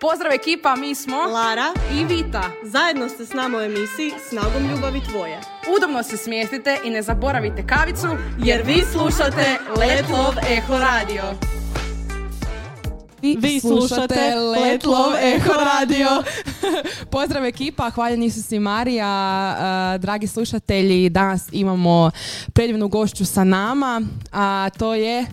[0.00, 2.50] Pozdrav ekipa, mi smo Lara, i Vita.
[2.62, 5.40] zajedno ste s nama u emisiji Snagom ljubavi tvoje.
[5.76, 8.06] Udobno se smjestite i ne zaboravite kavicu,
[8.38, 11.22] Jer vi slušate Let Love Eho Radio.
[13.22, 16.08] Vi slušate Let Love Eho Radio.
[17.12, 22.10] Pozdrav ekipa, hvaljeni su si Marija, uh, dragi slušatelji, danas imamo
[22.52, 24.02] predivnu gošću sa nama,
[24.32, 25.26] a to je...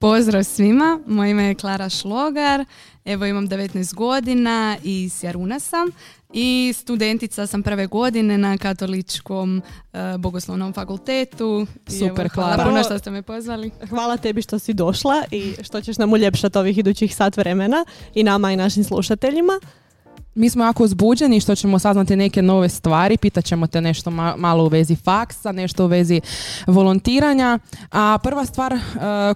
[0.00, 2.64] Pozdrav svima, moje ime je Klara Šlogar,
[3.08, 5.88] evo imam 19 godina i iz Jaruna sam
[6.32, 9.62] i studentica sam prve godine na katoličkom
[9.92, 11.66] e, bogoslovnom fakultetu.
[11.86, 13.70] Super, evo, hvala puno što ste me pozvali.
[13.88, 18.22] Hvala tebi što si došla i što ćeš nam uljepšati ovih idućih sat vremena i
[18.22, 19.60] nama i našim slušateljima.
[20.38, 24.36] Mi smo jako uzbuđeni što ćemo saznati neke nove stvari, pitat ćemo te nešto ma-
[24.36, 26.20] malo u vezi faksa, nešto u vezi
[26.66, 27.58] volontiranja.
[27.90, 28.80] A prva stvar uh,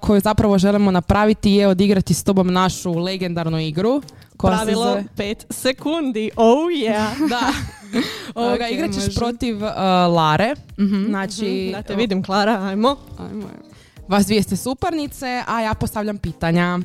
[0.01, 4.03] koju zapravo želimo napraviti je odigrati s tobom našu legendarnu igru.
[4.37, 6.31] Koja se Pravilo zove- 5 sekundi.
[6.37, 7.07] Oh yeah.
[7.29, 7.41] Da.
[8.35, 9.15] Ovoga, Ok, igrat ćeš može.
[9.15, 9.71] protiv uh,
[10.09, 10.55] Lare.
[10.79, 11.05] Mhm.
[11.05, 12.97] Znači, Da te vidim, Klara, ajmo.
[13.21, 13.45] Ajmo.
[14.09, 16.79] vas dvije ste suparnice, a ja postavljam pitanja.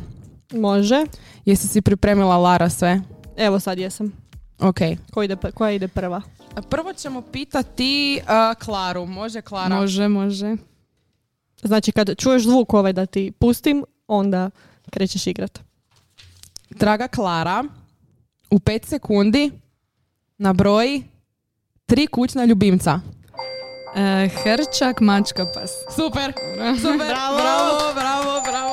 [0.53, 1.05] Može.
[1.45, 3.01] Jesi si pripremila Lara sve?
[3.37, 4.11] Evo sad jesam.
[4.59, 4.77] Ok.
[5.11, 6.21] Ko ide, koja ide prva?
[6.69, 9.05] Prvo ćemo pitati uh, Klaru.
[9.05, 9.75] Može Klara?
[9.75, 10.55] Može, može.
[11.61, 14.49] Znači kad čuješ zvuk ovaj da ti pustim, onda
[14.89, 15.59] krećeš igrat.
[16.69, 17.63] Draga Klara,
[18.49, 19.51] u pet sekundi
[20.37, 21.03] nabroji
[21.85, 22.99] tri kućna ljubimca.
[23.95, 25.71] E, hrčak, mačka, pas.
[25.95, 26.33] Super,
[26.81, 28.66] super, bravo, bravo, bravo, bravo.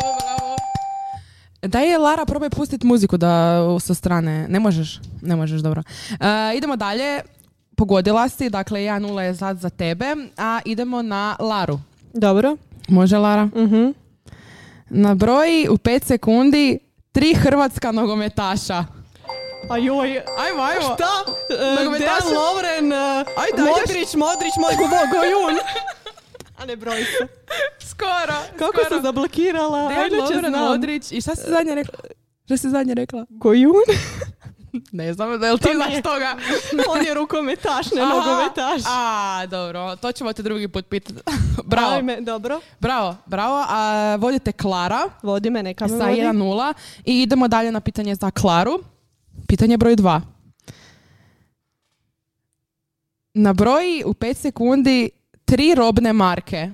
[1.65, 4.47] Daj je Lara, probaj pustiti muziku da sa strane.
[4.49, 5.01] Ne možeš?
[5.23, 5.83] Ne možeš, dobro.
[6.11, 7.21] E, idemo dalje.
[7.77, 11.81] Pogodila si, dakle 1-0 je sad za tebe, a idemo na Laru.
[12.13, 12.57] Dobro.
[12.89, 13.45] Može Lara?
[13.47, 13.91] Mhm.
[14.87, 16.79] Nabroji u pet sekundi
[17.13, 18.85] tri hrvatska nogometaša.
[19.71, 20.95] A joj, Ajmo, ajmo.
[20.95, 21.13] šta?
[21.51, 22.05] E, Nogometaši?
[22.23, 23.25] Dejan Lovren, e.
[23.59, 25.59] Modrić, Modrić, moj go- Gojun.
[26.65, 27.27] A ne broji se.
[27.91, 28.39] Skoro.
[28.59, 29.89] Kako se zablokirala?
[29.89, 30.53] Dejan Lovren.
[30.53, 31.13] Modrić.
[31.13, 31.99] I šta si zadnje rekla?
[32.45, 33.27] Šta si zadnje rekla?
[33.31, 33.75] Gojun?
[34.93, 36.03] Ne znam, da li ti To znaš nije.
[36.03, 36.37] toga?
[36.93, 38.15] On je rukometaš, ne Aha.
[38.15, 38.83] nogometaš.
[38.87, 39.97] A, dobro.
[39.97, 41.21] To ćemo te drugi put pitati.
[41.65, 42.61] bravo, Ajme, dobro.
[42.81, 43.65] bravo, bravo.
[43.69, 46.21] A, vodite Klara Vodi me, neka me sa vodi.
[46.21, 46.73] 1-0.
[47.05, 48.79] I idemo dalje na pitanje za Klaru.
[49.49, 50.21] Pitanje broj 2.
[53.35, 55.11] Na broji u 5 sekundi
[55.45, 56.71] tri robne marke.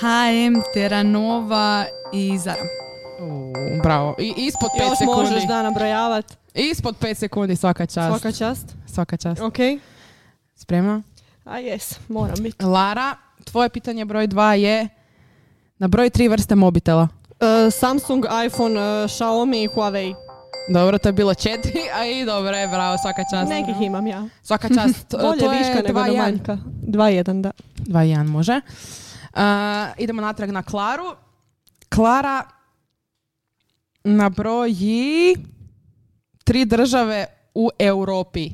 [0.00, 2.62] H&M, Terranova i Zara.
[3.20, 3.52] U,
[3.82, 4.14] bravo.
[4.18, 5.30] I ispod 5 Još sekundi.
[5.30, 6.36] možeš da nabrajavat.
[6.54, 8.08] Ispod 5 sekundi svaka čast.
[8.10, 8.66] Svaka čast.
[8.86, 9.40] Svaka čast.
[9.40, 9.56] Ok.
[10.54, 11.02] Spremna?
[11.44, 12.64] A jes, moram biti.
[12.64, 14.88] Lara, tvoje pitanje broj 2 je
[15.78, 17.08] na broj tri vrste mobitela.
[17.40, 20.14] E, Samsung, iPhone, e, Xiaomi i Huawei.
[20.68, 23.48] Dobro, to je bilo četiri, a i dobro je, bravo, svaka čast.
[23.48, 24.28] Nekih imam ja.
[24.42, 25.06] Svaka čast.
[25.10, 26.16] To- Bolje to je viška nego da 2:1.
[26.18, 26.58] manjka.
[26.82, 27.50] 2-1, da.
[27.78, 28.60] 2-1 može.
[29.34, 29.40] Uh,
[29.98, 31.04] idemo natrag na Klaru.
[31.88, 32.42] Klara
[34.04, 35.36] na broji
[36.44, 38.46] tri države u Europi.
[38.46, 38.50] E,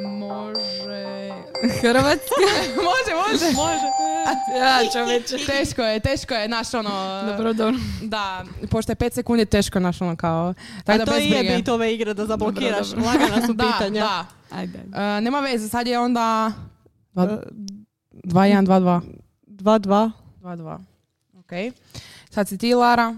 [0.00, 1.30] može...
[1.80, 2.46] Hrvatska?
[2.88, 3.56] može, može.
[3.56, 4.05] može.
[4.60, 5.36] ja, čoveče.
[5.46, 7.22] Teško je, teško je, naš ono...
[7.26, 7.78] Dobro, dobro.
[8.02, 10.54] Da, pošto je 5 sekundi teško naš ono kao...
[10.84, 12.88] Tako A da to bez i je bit ove igre da zablokiraš.
[12.88, 14.00] Dobro, Lagana su Da, pitanja.
[14.00, 14.26] da.
[14.50, 14.88] Ajde, ajde.
[14.88, 16.52] Uh, nema veze, sad je onda
[17.16, 17.18] E,
[18.24, 19.00] 2-1, 2-2.
[19.46, 20.10] 2-2.
[20.42, 20.78] 2-2.
[21.38, 21.74] Ok.
[22.30, 23.14] Sad si ti, Lara.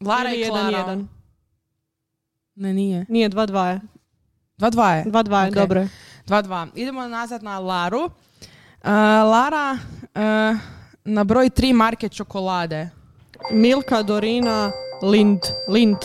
[0.00, 0.84] Lara Ili i Klara.
[0.86, 1.06] 1-1.
[2.54, 3.06] Ne, nije.
[3.08, 3.80] Nije 2-2 je.
[4.58, 5.04] 2-2 je.
[5.04, 5.54] 2-2 je, Ok.
[5.54, 5.88] dobro je.
[6.26, 6.68] 2-2.
[6.74, 8.04] Idemo nazad na Laru.
[8.04, 8.10] Uh,
[9.30, 9.78] Lara,
[10.14, 10.56] uh,
[11.04, 12.90] na broj tri marke čokolade.
[13.52, 15.40] Milka, Dorina, Lind.
[15.68, 15.96] Lind.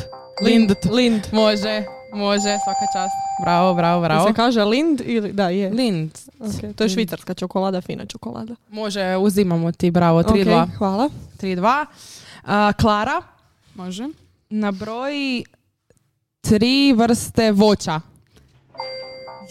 [0.42, 0.76] Lind.
[0.92, 1.22] Lind.
[1.32, 1.84] Može,
[2.14, 3.14] može, svaka čast.
[3.42, 4.28] Bravo, bravo, bravo.
[4.28, 5.32] Se kaže Lind ili...
[5.32, 5.70] Da, je.
[5.70, 6.12] Lind.
[6.40, 8.56] Ok, To je švicarska čokolada, fina čokolada.
[8.70, 10.64] Može, uzimamo ti, bravo, 3-2.
[10.64, 11.10] Ok, hvala.
[11.42, 11.86] 3-2.
[12.44, 12.50] Uh,
[12.82, 13.22] Klara,
[13.76, 14.08] Može.
[14.50, 15.44] na broj
[16.42, 18.00] tri vrste voća.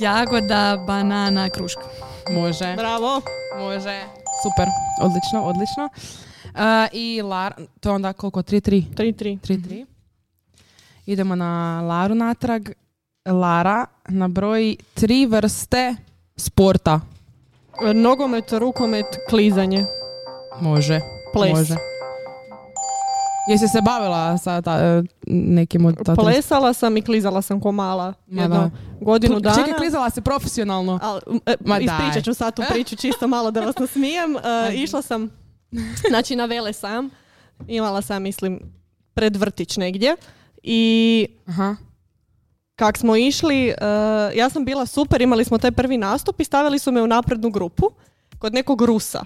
[0.00, 1.82] Jagoda, banana, kruška.
[2.30, 2.74] Može.
[2.76, 3.20] Bravo.
[3.58, 4.02] Može.
[4.42, 4.68] Super.
[5.00, 5.88] Odlično, odlično.
[6.44, 8.42] Uh, I Lar, to je onda koliko?
[8.42, 8.84] 3-3?
[8.94, 9.38] 3-3.
[9.40, 9.86] 3-3.
[11.06, 12.68] Idemo na Laru natrag.
[13.26, 15.94] Lara, na broj tri vrste
[16.36, 17.00] sporta.
[17.94, 19.84] Nogomet, rukomet, klizanje.
[20.60, 21.00] Može.
[21.32, 21.58] Ples.
[21.58, 21.97] Može.
[23.48, 27.72] Jesi se bavila sa ta, e, nekim od ta Plesala sam i klizala sam ko
[27.72, 28.14] mala.
[28.26, 28.70] Ma Jedno da.
[29.00, 29.56] godinu dana.
[29.56, 30.98] Čekaj, klizala se profesionalno.
[31.02, 34.36] Al, e, Ma ispričat ću sad tu priču čisto malo da vas nasmijem.
[34.36, 35.30] E, išla sam
[36.08, 37.10] znači na vele sam.
[37.66, 38.60] Imala sam, mislim,
[39.14, 40.16] pred vrtić negdje.
[40.62, 41.76] I Aha.
[42.76, 46.78] kak smo išli, uh, ja sam bila super, imali smo taj prvi nastup i stavili
[46.78, 47.90] su me u naprednu grupu
[48.38, 49.24] kod nekog Rusa.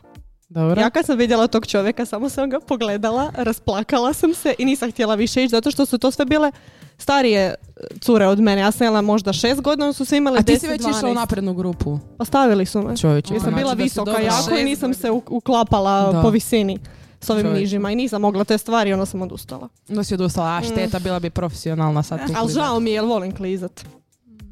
[0.53, 0.81] Dobro.
[0.81, 4.91] Ja kad sam vidjela tog čovjeka, samo sam ga pogledala, rasplakala sam se i nisam
[4.91, 6.53] htjela više ići, zato što su to sve bile
[6.99, 7.55] starije e,
[8.01, 8.61] cure od mene.
[8.61, 10.83] Ja sam imala možda šest godina, oni su sve imali A ti 10, si već
[10.83, 10.99] 12.
[10.99, 11.99] išla u naprednu grupu.
[12.19, 12.97] Ostavili su me.
[12.97, 13.35] Čovječe.
[13.35, 16.23] Jer sam znači bila visoka jako i nisam se uklapala Da.
[16.23, 16.79] po visini
[17.21, 19.69] s ovim nižima i nisam mogla te stvari i onda sam odustala.
[19.89, 23.05] Onda si odustala, a šteta, bila bi profesionalna sad tu Ali žao mi je jer
[23.05, 23.85] volim klizat.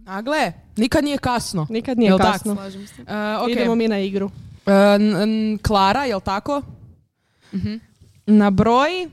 [0.06, 1.66] A gle, nikad nije kasno.
[1.70, 2.32] Nikad nije Jel tak?
[2.32, 2.54] kasno.
[2.54, 3.02] Slažem se.
[3.02, 3.48] E, ok.
[3.48, 4.30] Idemo mi na igru.
[4.66, 4.98] E,
[5.62, 6.62] Klara, jel tako?
[8.26, 9.10] Na broji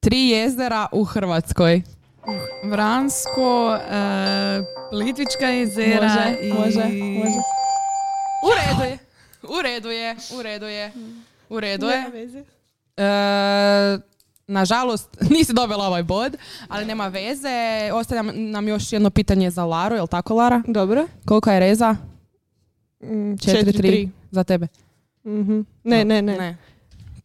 [0.00, 1.82] tri jezera u Hrvatskoj.
[2.64, 6.52] Vransko, e, Plitvička jezera Može, i...
[6.52, 7.38] može, može.
[8.42, 8.98] U redu je,
[9.58, 10.92] u redu je, u redu je,
[11.48, 12.04] u redu je.
[12.96, 13.98] E,
[14.46, 16.36] nažalost, nisi dobila ovaj bod,
[16.68, 17.48] ali nema veze.
[17.92, 20.62] Ostaje nam- još jedno pitanje za Laru, jel tako Lara?
[20.66, 21.06] Dobro.
[21.24, 21.96] Kolika je reza?
[23.00, 24.66] Mm, 4-3 za tebe.
[25.24, 25.60] Mhm.
[25.84, 26.36] Ne, ne, ne.
[26.36, 26.56] ne.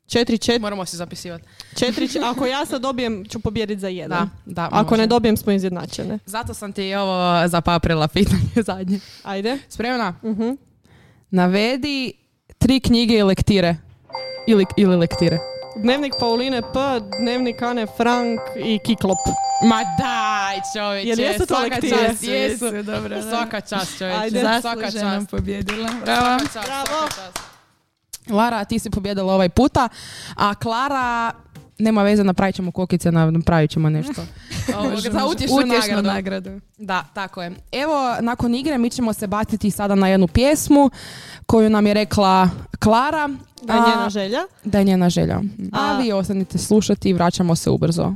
[0.08, 1.44] Četiri, četiri, Moramo se zapisivati.
[1.76, 4.30] četiri, č- ako ja sad dobijem, ću pobijediti za jedan.
[4.46, 4.70] Da, da.
[4.72, 5.02] Ako može.
[5.02, 6.20] ne dobijem, smo izjednačene.
[6.26, 7.14] Zato sam ti ovo
[7.48, 9.00] zapaprila pitanje zadnje.
[9.24, 9.58] Ajde.
[9.70, 10.14] Spremna?
[10.24, 10.50] Mhm.
[11.32, 12.14] Navedi
[12.58, 13.76] tri knjige i lektire.
[14.48, 15.38] Ili, ili lektire.
[15.78, 16.78] Dnevnik Pauline P,
[17.20, 19.18] Dnevnik Ane Frank i Kiklop.
[19.64, 21.98] Ma daj čovječe, Jel jesu to svaka lektire?
[22.08, 22.66] čast, jesu.
[22.84, 23.16] dobro.
[23.16, 23.22] da.
[23.22, 24.42] Svaka čast čovječe, Ajde.
[24.62, 25.30] svaka čast.
[25.32, 25.90] pobjedila.
[26.06, 26.40] Bravo.
[26.40, 26.86] Svaka čast, Bravo.
[26.88, 27.40] svaka čast.
[28.30, 29.90] Lara, ti si pobjedila ovaj puta,
[30.36, 31.32] a Klara,
[31.80, 34.22] nema veze, napravit ćemo kokice, na- napravit ćemo nešto.
[34.84, 36.08] Može, za utješnu nagradu.
[36.08, 36.50] nagradu.
[36.78, 37.52] Da, tako je.
[37.74, 40.90] Evo, nakon igre mi ćemo se baciti sada na jednu pjesmu
[41.46, 43.30] koju nam je rekla Klara.
[43.64, 44.40] Da je njena želja.
[44.64, 45.42] Da je njena želja.
[45.72, 48.14] A, A- vi ostanite slušati i vraćamo se ubrzo.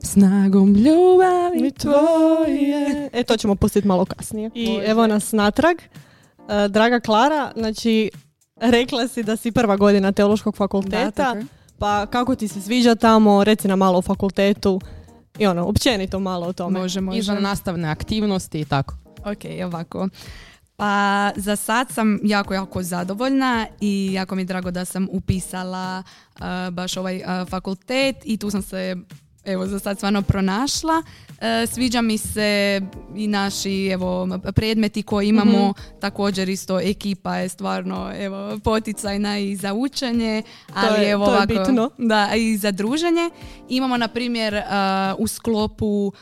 [0.00, 3.10] Snagom ljubavi tvoje.
[3.12, 4.50] E, to ćemo pustiti malo kasnije.
[4.54, 5.76] I evo nas natrag.
[5.78, 8.10] E, draga Klara, znači,
[8.56, 11.10] rekla si da si prva godina teološkog Da, fakulteta.
[11.14, 11.44] tako je.
[11.82, 14.80] Pa kako ti se sviđa tamo, reci nam malo o fakultetu.
[15.38, 16.80] I ono, općenito malo o tome.
[16.80, 17.18] Može, može.
[17.18, 18.94] Izvan nastavne aktivnosti i tako.
[19.24, 20.08] Ok, ovako.
[20.76, 26.02] Pa za sad sam jako, jako zadovoljna i jako mi je drago da sam upisala
[26.34, 28.96] uh, baš ovaj uh, fakultet i tu sam se
[29.44, 31.02] evo za sad stvarno pronašla.
[31.42, 32.80] E, sviđa mi se
[33.16, 34.12] i naši evo
[34.46, 40.42] predmeti koje imamo, također isto ekipa je stvarno evo poticajna i za učenje,
[40.74, 41.90] ali je- evo to je ovako, bitno.
[41.98, 43.30] da, i za druženje.
[43.68, 44.60] Imamo, na primjer, uh,
[45.18, 46.12] u sklopu uh,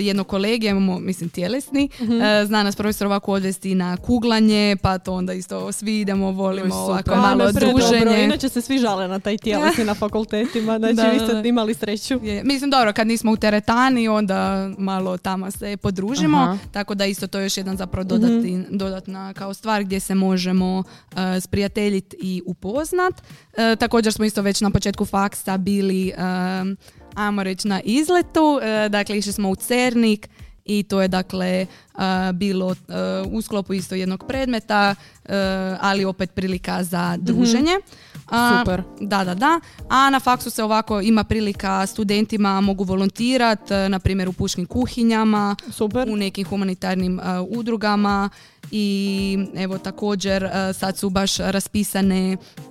[0.00, 2.12] jednog kolegija, imamo, mislim, tjelesni, Mhm.
[2.12, 6.74] uh, zna nas profesor ovako odvesti na kuglanje, pa to onda isto svi idemo, volimo
[6.76, 7.78] Oj, ovako malo A, predobro.
[7.78, 8.24] druženje.
[8.24, 12.20] Inače se svi žale na taj tjelesni na fakultetima, znači Da, vi ste imali sreću.
[12.22, 16.58] Je, mislim, dobro, kad nismo u teretani, onda malo tamo se podružimo, Aha.
[16.72, 20.78] tako da isto to je još jedan zapravo dodati, dodatna kao stvar gdje se možemo
[20.78, 23.22] uh, sprijateljiti i upoznat.
[23.56, 26.76] E, također smo isto već na početku faksa bili, um,
[27.14, 30.28] ajmo reći, na izletu, e, dakle išli smo u Cernik,
[30.66, 32.00] i to je dakle uh,
[32.34, 32.76] bilo uh,
[33.32, 35.30] u sklopu isto jednog predmeta, uh,
[35.80, 37.72] ali opet prilika za druženje.
[38.26, 38.82] A, Super.
[39.00, 39.60] Da, da, da.
[39.88, 45.56] A na faksu se ovako ima prilika studentima mogu volontirati, na primjer u puškim kuhinjama,
[45.70, 46.08] Super.
[46.10, 48.30] u nekim humanitarnim uh, udrugama
[48.70, 52.64] i evo također uh, sad su baš raspisane uh,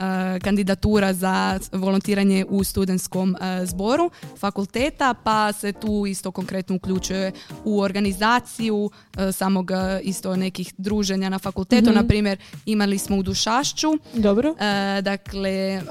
[0.44, 7.32] kandidatura za volontiranje u studentskom uh, zboru fakulteta pa se tu isto konkretno uključuje
[7.64, 8.90] u organizaciju
[9.32, 9.72] samog
[10.02, 11.92] isto nekih druženja na fakultetu.
[11.92, 14.56] Na primjer imali smo u Dušašću Dobro.
[14.60, 15.82] E, dakle,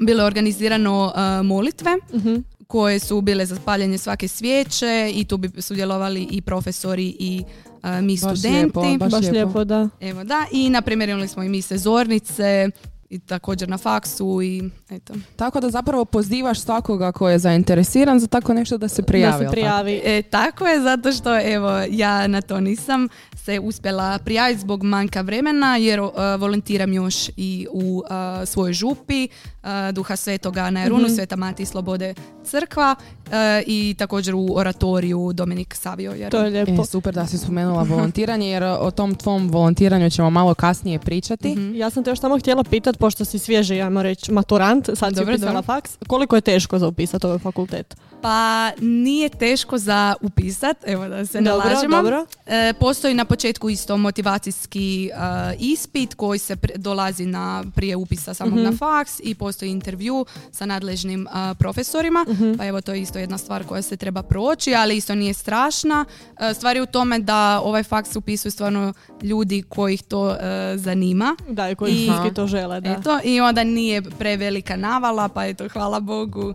[0.00, 2.34] bilo je organizirano e, molitve Mhm.
[2.66, 7.44] koje su bile za paljenje svake svijeće i tu bi sudjelovali i profesori i
[7.82, 8.78] e, mi Baš studenti.
[8.78, 9.34] lijepo, baš Baš lijepo.
[9.34, 9.88] lijepo, da.
[10.00, 12.70] Evo da, i na primjer imali smo i mi sezornice
[13.10, 15.14] i također na faksu i eto.
[15.36, 19.32] Tako da zapravo pozivaš svakoga ko je zainteresiran za tako nešto da se prijavi.
[19.32, 19.60] da se jel tako?
[19.60, 20.00] prijavi.
[20.04, 23.08] E, tako je, zato što evo, ja na to nisam
[23.44, 29.28] se uspjela prijaviti zbog manjka vremena jer uh, volontiram još i u uh, svojoj župi
[29.32, 29.57] uh,
[29.92, 33.32] Duha Svetoga na Jarunu, Sveta Mati Slobode crkva uh,
[33.66, 36.12] i također u oratoriju Dominik Savio.
[36.12, 36.30] Jer...
[36.30, 36.82] To je lijepo.
[36.82, 41.48] E, super da si spomenula volontiranje jer o tom tvom volontiranju ćemo malo kasnije pričati.
[41.48, 41.74] Mhm.
[41.74, 45.14] Ja sam te još samo htjela pitat, pošto si svježi, ajmo reći, maturant, sad si
[45.14, 45.62] Dobro, upisala dobro.
[45.62, 47.96] faks, koliko je teško za upisati ovaj fakultet?
[48.22, 51.96] Pa nije teško za upisat, evo da se ne Dobro, lažemo.
[51.96, 52.26] dobro.
[52.46, 55.10] E, postoji na početku isto motivacijski e,
[55.60, 58.62] ispit koji se pre- dolazi na prije upisa samog Mhm.
[58.62, 62.24] na faks i postoji intervju sa nadležnim e, profesorima.
[62.28, 62.52] Mhm.
[62.54, 66.04] Pa evo to je isto jedna stvar koja se treba proći, ali isto nije strašna.
[66.40, 70.36] E, stvar je u tome da ovaj faks upisuju stvarno ljudi kojih to e,
[70.76, 71.36] zanima.
[71.48, 72.90] Da, i koji to žele, da.
[72.90, 76.54] Eto, I onda nije prevelika navala, pa eto, hvala Bogu.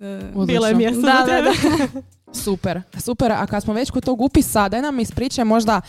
[0.00, 1.50] E, Bilo je mjesto Da, da, tebe.
[2.32, 3.32] Super, super.
[3.32, 5.80] A kad smo već kod tog upisa, daj nam ispričaj možda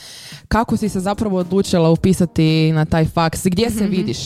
[0.48, 3.42] kako si se zapravo odlučila upisati na taj faks.
[3.46, 4.18] Gdje se vidiš?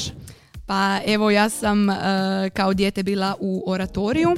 [0.65, 1.95] Pa evo ja sam e,
[2.53, 4.35] kao dijete bila u oratoriju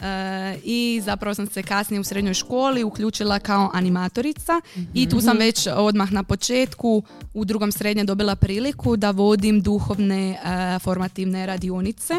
[0.00, 4.60] e, i zapravo sam se kasnije u srednjoj školi uključila kao animatorica
[4.94, 7.02] i tu sam već odmah na početku
[7.34, 12.14] u drugom srednje dobila priliku da vodim duhovne e, formativne radionice.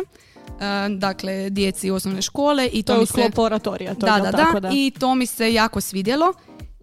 [0.62, 3.14] E, dakle, djeci osnovne škole i to, To je mi u se...
[3.14, 3.94] sklopu oratorija.
[3.94, 6.34] To da, da, tako, da, i to mi se jako svidjelo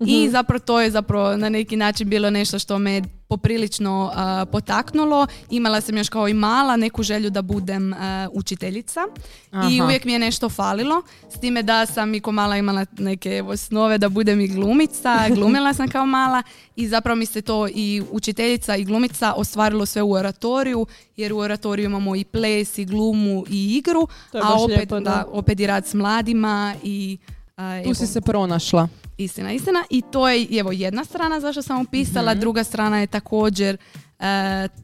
[0.06, 5.26] i zapravo to je zapravo na neki način bilo nešto što me poprilično a, potaknulo.
[5.50, 9.00] Imala sam još kao i mala neku želju da budem a, učiteljica
[9.52, 9.84] i Aha.
[9.84, 11.02] uvijek mi je nešto falilo.
[11.36, 15.26] S time da sam i ko mala imala neke evo, snove da budem i glumica,
[15.36, 16.42] glumila sam kao mala
[16.76, 21.38] i zapravo mi se to i učiteljica i glumica ostvarilo sve u oratoriju jer u
[21.38, 25.10] oratoriju imamo i ples i glumu i igru, To je a opet, lijepo, da.
[25.10, 27.18] da, opet i rad s mladima i
[27.82, 28.88] Tu evo, si se pronašla.
[29.18, 29.84] Istina, istina.
[29.90, 32.40] I to je evo jedna strana zašto sam upisala, Mhm.
[32.40, 33.76] druga strana je također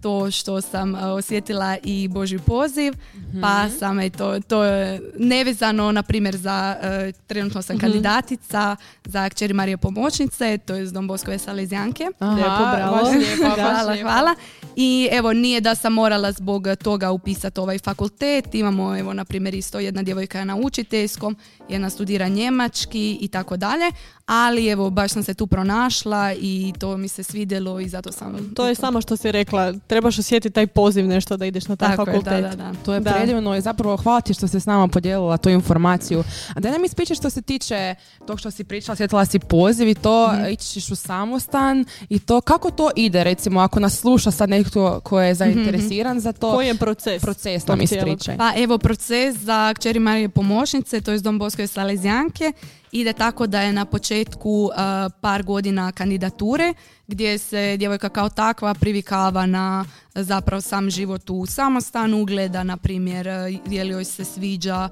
[0.00, 3.40] to što sam e, osjetila i Božji poziv, Mhm.
[3.40, 9.55] pa sam eto, to je nevezano, na primjer, za, e, trenutno sam kandidatica za kćeri
[9.55, 12.05] Marije pomoćnice, to je z Don Boskove Salezjanke.
[12.21, 12.40] Lijepo,
[12.73, 12.97] bravo.
[12.97, 14.35] baš lijepo, baš Hvala, hvala.
[14.76, 18.55] I evo, nije da sam morala zbog toga upisati ovaj fakultet.
[18.55, 21.37] Imamo, evo, na primjer, isto jedna djevojka je na učiteljskom,
[21.69, 23.90] jedna studira njemački i tako dalje.
[24.26, 28.54] Ali evo, baš sam se tu pronašla i to mi se svidjelo i zato sam...
[28.54, 31.88] To je samo što si rekla, trebaš osjetiti taj poziv nešto da ideš na taj
[31.88, 32.42] tako je, fakultet.
[32.42, 32.73] da, da, da.
[32.76, 33.12] To je Da.
[33.12, 36.25] predivno i zapravo hvala ti što si s nama podijelila tu informaciju.
[36.54, 37.95] A da nam ispričaš što se tiče
[38.26, 40.45] tog što si pričala, sjetila si poziv i to, Mhm.
[40.47, 45.00] ići ćeš u samostan i to, kako to ide recimo ako nas sluša sad netko
[45.00, 47.23] ko je zainteresiran za to, Koji je proces?
[47.23, 48.37] proces nam ispričaj.
[48.37, 52.52] Pa evo proces za kćeri Marije pomoćnice, to je Dom Boskove Salezjanke,
[53.00, 54.73] ide tako da je na početku uh,
[55.21, 56.75] par godina kandidature
[57.07, 59.85] gdje se djevojka kao takva privikava na
[60.15, 64.88] zapravo sam život u samostanu, gleda na primjer uh, je li joj se sviđa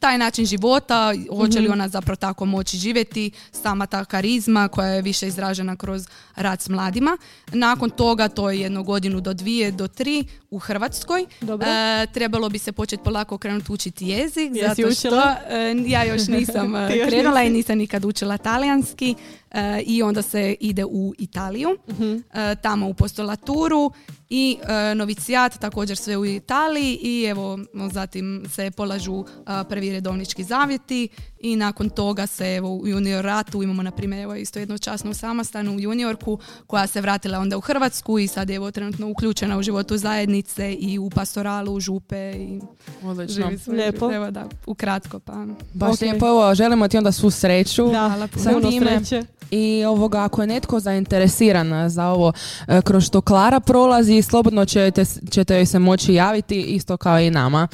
[0.00, 5.02] taj način života, hoće li ona zapravo tako moći živjeti, sama ta karizma koja je
[5.02, 6.06] više izražena kroz
[6.36, 7.18] rad s mladima.
[7.48, 11.26] Nakon toga, to je jednu godinu do dvije, do tri u Hrvatskoj.
[11.40, 11.68] Dobro.
[11.68, 15.36] E, trebalo bi se početi polako krenuti učiti jezik, Jesi zato što učila?
[15.48, 19.14] e, ja još nisam e, još krenula i nisam nikad učila talijanski
[19.50, 22.16] e, i onda se ide u Italiju, Mhm.
[22.62, 23.90] tamo u postolaturu
[24.36, 24.56] i
[24.90, 27.58] e, novicijat također sve u Italiji i evo
[27.92, 31.08] zatim se polažu e, prvi redovnički zavjeti
[31.40, 35.76] i nakon toga se evo u junioratu imamo na primjer evo isto jednu časnu samostanu
[35.76, 39.62] u juniorku koja se vratila onda u Hrvatsku i sad je evo trenutno uključena u
[39.62, 42.60] životu zajednice i u pastoralu, u župe i
[43.02, 43.50] Odlično.
[43.66, 44.12] Lijepo.
[44.12, 45.46] Evo da, ukratko pa.
[45.74, 46.00] Baš Ok.
[46.00, 47.88] lijepo, evo, želimo ti onda svu sreću.
[47.88, 48.86] Da, Sa puno time.
[48.86, 49.22] sreće.
[49.50, 52.32] I ovoga, ako je netko zainteresiran za ovo
[52.68, 57.30] e, kroz što Klara prolazi, slobodno ćete, ćete joj se moći javiti, isto kao i
[57.30, 57.68] nama,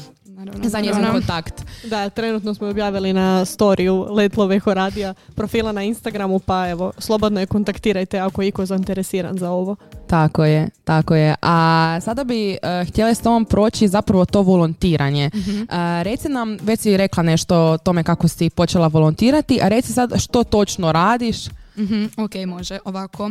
[0.45, 1.63] Naravno, za njezin kontakt.
[1.85, 7.47] Da, trenutno smo objavili na storiju Letloveho radija profila na Instagramu, pa evo, slobodno je
[7.47, 9.77] kontaktirajte ako je iko zainteresiran za ovo.
[10.07, 11.35] Tako je, tako je.
[11.43, 15.31] A sada bi uh, htjela s tomom proći zapravo to volontiranje.
[15.35, 15.63] Mhm.
[15.63, 19.93] E, reci nam, već si rekla nešto o tome kako si počela volontirati, a reci
[19.93, 21.37] sad što točno radiš.
[21.81, 22.79] Mhm, ok, može.
[22.85, 23.31] Ovako.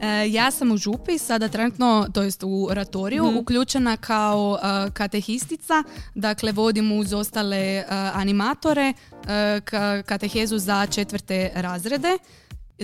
[0.00, 5.82] E, ja sam u župi, sada trenutno, to jest u oratoriju, uključena kao e, katehistica.
[6.14, 7.84] Dakle, vodim uz ostale e,
[8.14, 8.92] animatore e,
[9.60, 12.18] ka- katehezu za četvrte razrede.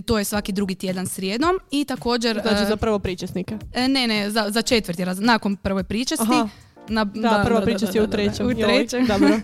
[0.01, 1.59] To je svaki drugi tjedan srijedom.
[1.71, 2.41] I također...
[2.43, 3.59] Znači e, za prvo pričesnike.
[3.75, 6.25] e, ne, ne, za, za četvrti razred, nakon prve pričesti.
[6.25, 6.49] Aha.
[6.89, 8.47] Na, Da, prva pričest je u da, da, trećem.
[8.47, 9.07] U trećem.
[9.07, 9.29] Dobro.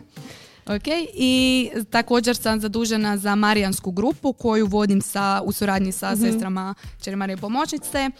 [0.68, 6.74] Ok, i također sam zadužena za Marijansku grupu koju vodim sa, u suradnji sa sestrama
[7.02, 7.98] Čeri Marije Pomoćnice.
[7.98, 8.10] E,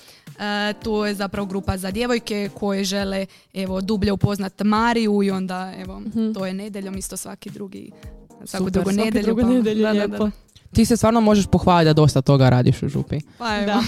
[0.82, 6.02] tu je zapravo grupa za djevojke koje žele evo, dublje upoznat Mariju i onda evo,
[6.34, 7.90] to je nedeljom isto svaki drugi
[8.70, 9.36] drugu Svaki nedjelju.
[10.18, 10.30] pa-
[10.74, 13.20] Ti se stvarno možeš pohvaliti da dosta toga radiš u župi.
[13.38, 13.66] Pa evo.
[13.66, 13.82] Da.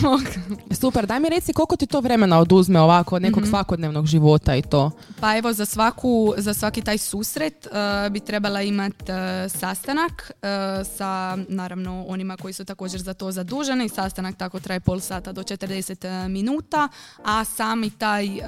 [0.81, 4.63] Super, daj mi reci koliko ti to vremena oduzme ovako od nekog svakodnevnog života i
[4.63, 4.91] to.
[5.21, 9.05] Pa evo za svaku, za svaki taj susret uh, bi trebala imati
[9.49, 13.89] sastanak uh, sa naravno onima koji su također za to zaduženi.
[13.89, 16.89] Sastanak tako traje pol sata do 40 minuta,
[17.25, 18.43] a sami taj uh,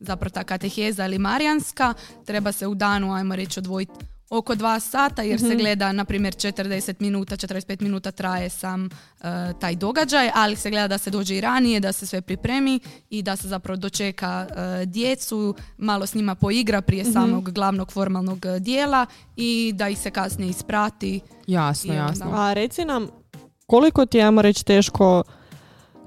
[0.00, 1.94] zapravo ta kateheza ili marijanska
[2.26, 6.34] treba se u danu, ajmo reći, odvojiti oko dva sata jer se gleda, na primjer,
[6.34, 9.26] 40 minuta, 45 minuta traje sam uh,
[9.60, 12.80] taj događaj, ali se gleda da se dođe i ranije, da se sve pripremi
[13.10, 18.44] i da se zapravo dočeka uh, djecu, malo s njima poigra prije samog glavnog formalnog
[18.44, 19.06] uh, dijela
[19.36, 21.20] i da ih se kasnije isprati.
[21.46, 22.30] Jasno, I jasno.
[22.32, 23.08] A reci nam,
[23.66, 25.22] koliko ti je, ajmo reći, teško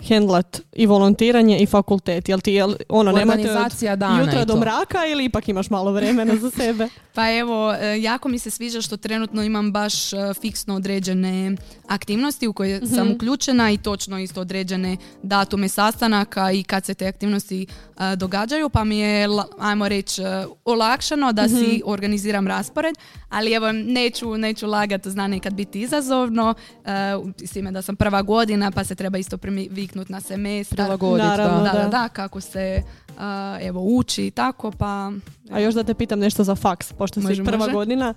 [0.07, 2.29] hendlat i volontiranje i fakultet?
[2.29, 6.35] Jel ti, jel, ono, nemate od Organizacija jutra do mraka ili ipak imaš malo vremena
[6.35, 6.89] za sebe?
[7.15, 11.55] Pa evo, e, jako mi se sviđa što trenutno imam baš e, fiksno određene
[11.87, 17.07] aktivnosti u koje sam uključena i točno isto određene datume sastanaka i kad se te
[17.07, 17.65] aktivnosti
[17.99, 19.27] e, događaju, pa mi je,
[19.59, 20.21] ajmo reći,
[20.65, 22.95] olakšano da si organiziram raspored,
[23.31, 26.53] ali evo, neću, neću lagati, zna nekad biti izazovno,
[26.85, 26.91] e,
[27.37, 29.37] s time da sam prva godina, pa se treba isto
[29.69, 30.75] viknuti na semestar.
[30.77, 31.37] Prilagoditi, da.
[31.37, 32.09] Da, da, da.
[32.09, 32.81] kako se
[33.19, 35.11] a, evo uči i tako, pa
[35.51, 37.71] A još da te pitam nešto za faks, pošto si Može, prva može.
[37.71, 38.13] godina.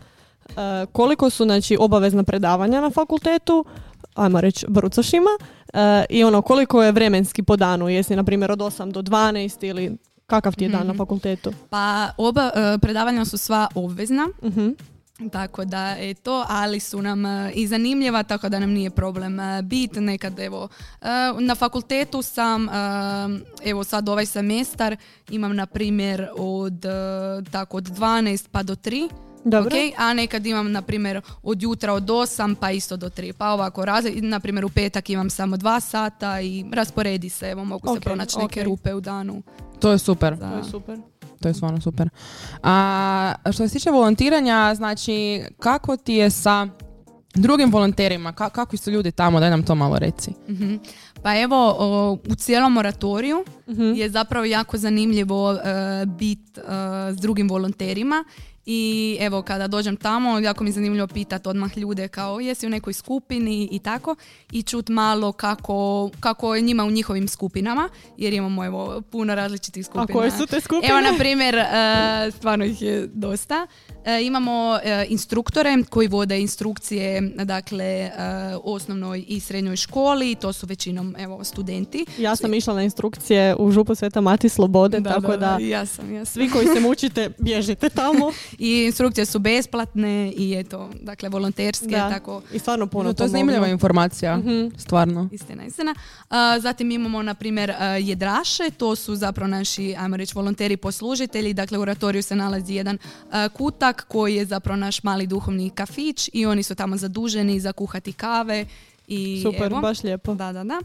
[0.48, 0.52] E,
[0.92, 3.64] koliko su znači, obavezna predavanja na fakultetu,
[4.14, 5.30] ajmo reći brucošima,
[5.72, 9.66] e, i ono koliko je vremenski po danu, jesi na primjer od 8 do 12
[9.66, 11.52] ili kakav ti je dan na fakultetu?
[11.70, 14.68] Pa oba e, predavanja su sva obvezna, Mhm.
[15.32, 19.40] Tako da je to, ali su nam e, i zanimljiva, tako da nam nije problem
[19.40, 19.90] e, bit.
[19.94, 20.68] Nekad evo,
[21.02, 21.06] e,
[21.38, 22.68] na fakultetu sam,
[23.64, 24.96] evo sad ovaj semestar,
[25.30, 26.84] imam na primjer od,
[27.50, 29.08] tako od 12 pa do 3.
[29.44, 29.66] Dobro.
[29.68, 33.32] Ok, a nekad imam, na primjer, od jutra od 8 pa isto do 3.
[33.32, 37.64] Pa ovako, raz, na primjer, u petak imam samo 2 sata i rasporedi se, evo,
[37.64, 38.66] mogu Ok, se pronaći neke ok.
[38.66, 39.42] rupe u danu.
[39.78, 40.36] To je super.
[40.36, 40.98] Za- To je super.
[41.40, 42.08] To je stvarno super.
[42.62, 46.68] A što se tiče volontiranja, znači kako ti je sa
[47.34, 48.32] drugim volonterima?
[48.32, 49.40] Ka- kakvi su ljudi tamo?
[49.40, 50.30] Daj nam to malo reci.
[50.48, 50.74] Mhm.
[51.22, 53.44] Pa evo, o, u cijelom moratoriju
[53.96, 55.58] je zapravo jako zanimljivo e,
[56.06, 56.62] bit e,
[57.12, 58.24] s drugim volonterima
[58.66, 62.70] i evo kada dođem tamo jako mi je zanimljivo pitati odmah ljude kao jesi u
[62.70, 64.16] nekoj skupini i tako
[64.52, 69.86] i čut malo kako, kako je njima u njihovim skupinama jer imamo evo puno različitih
[69.86, 70.06] skupina.
[70.06, 70.88] koje su te skupine?
[70.90, 71.66] Evo na primjer, e,
[72.30, 73.66] stvarno ih je dosta.
[74.04, 78.10] E, imamo e, instruktore koji vode instrukcije dakle e,
[78.64, 82.06] osnovnoj i srednjoj školi, to su većinom evo studenti.
[82.18, 86.14] Ja sam išla na instrukcije u župu Sveta Mati Slobode, tako da, i ja sam,
[86.14, 86.32] ja sam.
[86.32, 88.32] svi koji se mučite, bježite tamo.
[88.58, 92.10] I instrukcije su besplatne i eto, dakle volonterske, Da.
[92.10, 94.38] tako I stvarno puno to je zanimljiva informacija.
[94.76, 95.28] Stvarno.
[95.32, 95.94] Istina, istina.
[96.30, 101.54] A, zatim imamo, na primjer, jedraše, to su zapravo naši, ajmo reći, volonteri poslužitelji.
[101.54, 102.98] Dakle, u oratoriju se nalazi jedan
[103.30, 107.72] a, kutak koji je zapravo naš mali duhovni kafić i oni su tamo zaduženi za
[107.72, 108.66] kuhati kave.
[109.08, 110.34] I, Super, evo, baš lijepo.
[110.34, 110.80] Da, da, da.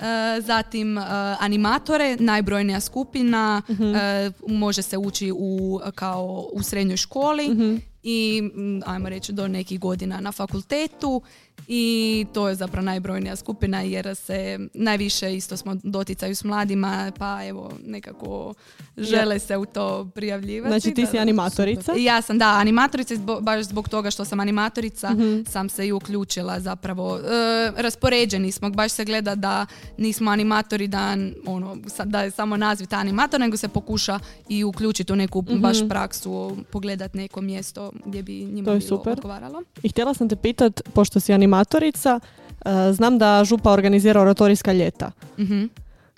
[0.00, 1.02] E, zatim e,
[1.40, 9.08] animatore, najbrojnija skupina, e, može se ući u, kao u srednjoj školi i mm, ajmo
[9.08, 11.22] reći do nekih godina na fakultetu
[11.68, 17.44] i to je zapravo najbrojnija skupina jer se najviše isto smo doticaju s mladima pa
[17.44, 18.54] evo nekako
[18.96, 20.80] žele se u to prijavljivati.
[20.80, 21.92] Znači ti si animatorica.
[21.96, 25.10] Ja sam, da, animatorica, baš zbog toga što sam animatorica
[25.48, 27.18] sam se i uključila zapravo.
[27.18, 29.66] E, raspoređeni smo, baš se gleda da
[29.98, 35.12] nismo animatori, da, ono, da je samo naziv ta animator, nego se pokuša i uključiti
[35.12, 39.12] u neku baš praksu, pogledat neko mjesto gdje bi njima To je bilo super.
[39.12, 39.62] odgovaralo.
[39.82, 42.20] I htjela sam te pitat, pošto si animatorica,
[42.64, 45.12] e, znam da župa organizira oratorijska ljeta.
[45.38, 45.64] Mhm.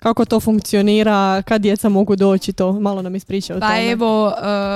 [0.03, 3.91] Kako to funkcionira, kad djeca mogu doći, to malo nam ispriča o Pa tome.
[3.91, 4.33] evo, uh,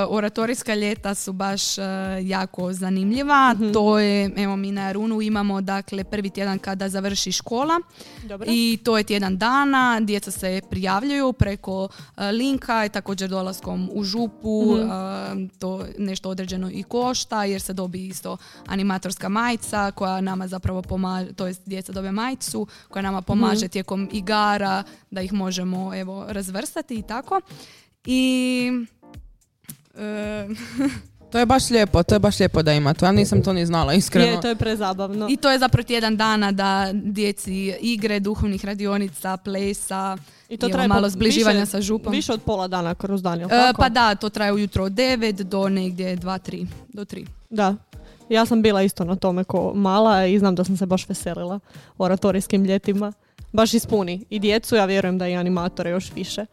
[0.10, 1.84] oratorijska ljeta su baš uh,
[2.22, 3.54] jako zanimljiva.
[3.54, 3.72] Mhm.
[3.72, 7.80] To je, evo mi na Runu imamo dakle prvi tjedan kada završi škola
[8.24, 8.48] Dobro.
[8.50, 11.90] i to je tjedan dana, djeca se prijavljuju preko uh,
[12.24, 15.46] linka i također dolaskom u župu, Mhm.
[15.50, 18.38] to nešto određeno i košta jer se dobi isto
[18.68, 23.72] animatorska majica koja nama zapravo pomaže, to jest djeca dobe majicu koja nama pomaže Mhm.
[23.72, 24.84] tijekom igara
[25.18, 27.42] da ih možemo evo razvrstati i tako.
[28.06, 28.72] I
[29.96, 30.48] e,
[31.32, 33.06] To je baš lijepo, to je baš lijepo da ima to.
[33.06, 34.28] Ja nisam to ni znala, iskreno.
[34.28, 35.28] Je, to je prezabavno.
[35.30, 40.18] I to je zapravo tjedan dana da djeci igre, duhovnih radionica, plesa
[40.50, 42.12] I to traje malo po- zbliživanja više- sa župom.
[42.12, 43.82] Više od pola dana kroz dan, jel E, tako?
[43.82, 47.26] pa da, to traje ujutro od 9 do negdje 2-3, do 3.
[47.50, 47.76] Da.
[48.30, 51.60] Ja sam bila isto na tome ko mala i znam da sam se baš veselila
[51.98, 53.14] oratorijskim ljetima.
[53.52, 56.46] Baš ispuni i djecu, ja vjerujem da i animatore još više.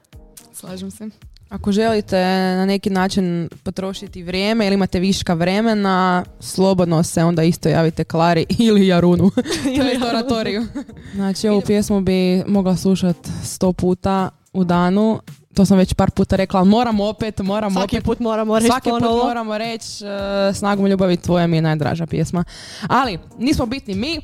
[0.53, 1.09] Slažem se.
[1.49, 2.17] Ako želite
[2.57, 8.47] na neki način potrošiti vrijeme ili imate viška vremena, slobodno se onda isto javite Klari
[8.69, 9.31] ili Jarunu.
[9.79, 10.67] ili oratoriju.
[11.15, 15.21] Znači ovu pjesmu bi mogla slušati sto puta u danu.
[15.55, 18.05] To sam već par puta rekla, ali moramo opet, moramo Svaki opet.
[18.05, 19.25] put moramo reći Svaki put ponovo.
[19.25, 22.45] moramo reći uh, Snagom ljubavi tvoja mi je najdraža pjesma.
[22.89, 24.21] Ali, nismo bitni mi,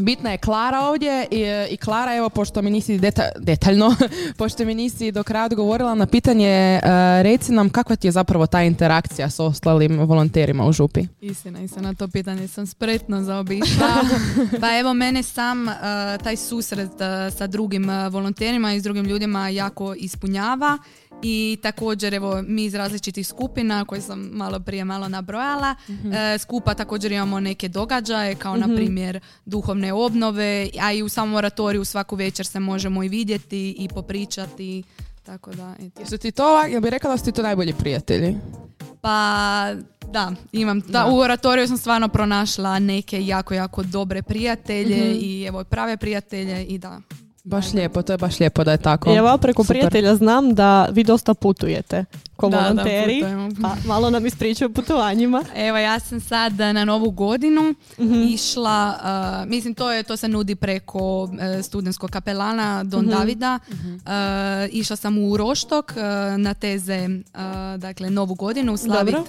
[0.00, 3.96] Bitna je Klara ovdje i, i Klara, evo, pošto mi nisi deta- detaljno,
[4.38, 6.80] pošto mi nisi do kraja odgovorila na pitanje, e,
[7.22, 11.00] reci nam kakva ti je zapravo ta interakcija s ostalim volonterima u župi?
[11.20, 13.88] Istina, i na to pitanje sam spretno zaobišla.
[14.60, 15.74] pa evo, mene sam uh,
[16.22, 20.78] taj susret uh, sa drugim uh, volonterima i s drugim ljudima jako ispunjava
[21.22, 25.94] i također evo mi iz različitih skupina koje sam malo prije malo nabrojala uh,
[26.38, 31.84] skupa također imamo neke događaje kao na primjer duhovne obnove a i u samom oratoriju
[31.84, 34.82] svaku večer se možemo i vidjeti i popričati
[35.22, 36.00] tako da eto.
[36.00, 38.36] Jesu ti to, ja bih rekla da su ti to najbolji prijatelji?
[39.00, 39.74] Pa
[40.12, 40.80] da, imam.
[40.80, 41.06] Da, Da.
[41.06, 46.78] U oratoriju sam stvarno pronašla neke jako, jako dobre prijatelje i evo prave prijatelje i
[46.78, 47.00] da.
[47.48, 49.10] Baš lijepo, to je baš lijepo da je tako.
[49.10, 49.76] I evo preko Super.
[49.76, 52.04] prijatelja znam da vi dosta putujete
[52.36, 53.14] ko Da, da, volonteri.
[53.14, 53.48] putujemo.
[53.62, 55.44] pa malo nam ispričaju o putovanjima.
[55.56, 58.22] Evo ja sam sad na novu godinu Mhm.
[58.24, 58.94] išla,
[59.42, 61.30] uh, mislim to je to se nudi preko uh,
[61.62, 63.10] studentskog kapelana Don Mhm.
[63.10, 63.58] Davida.
[63.70, 64.08] Uh,
[64.70, 66.02] išla sam u Roštok uh,
[66.36, 67.40] na teze uh,
[67.78, 69.24] dakle novu godinu slavit uh,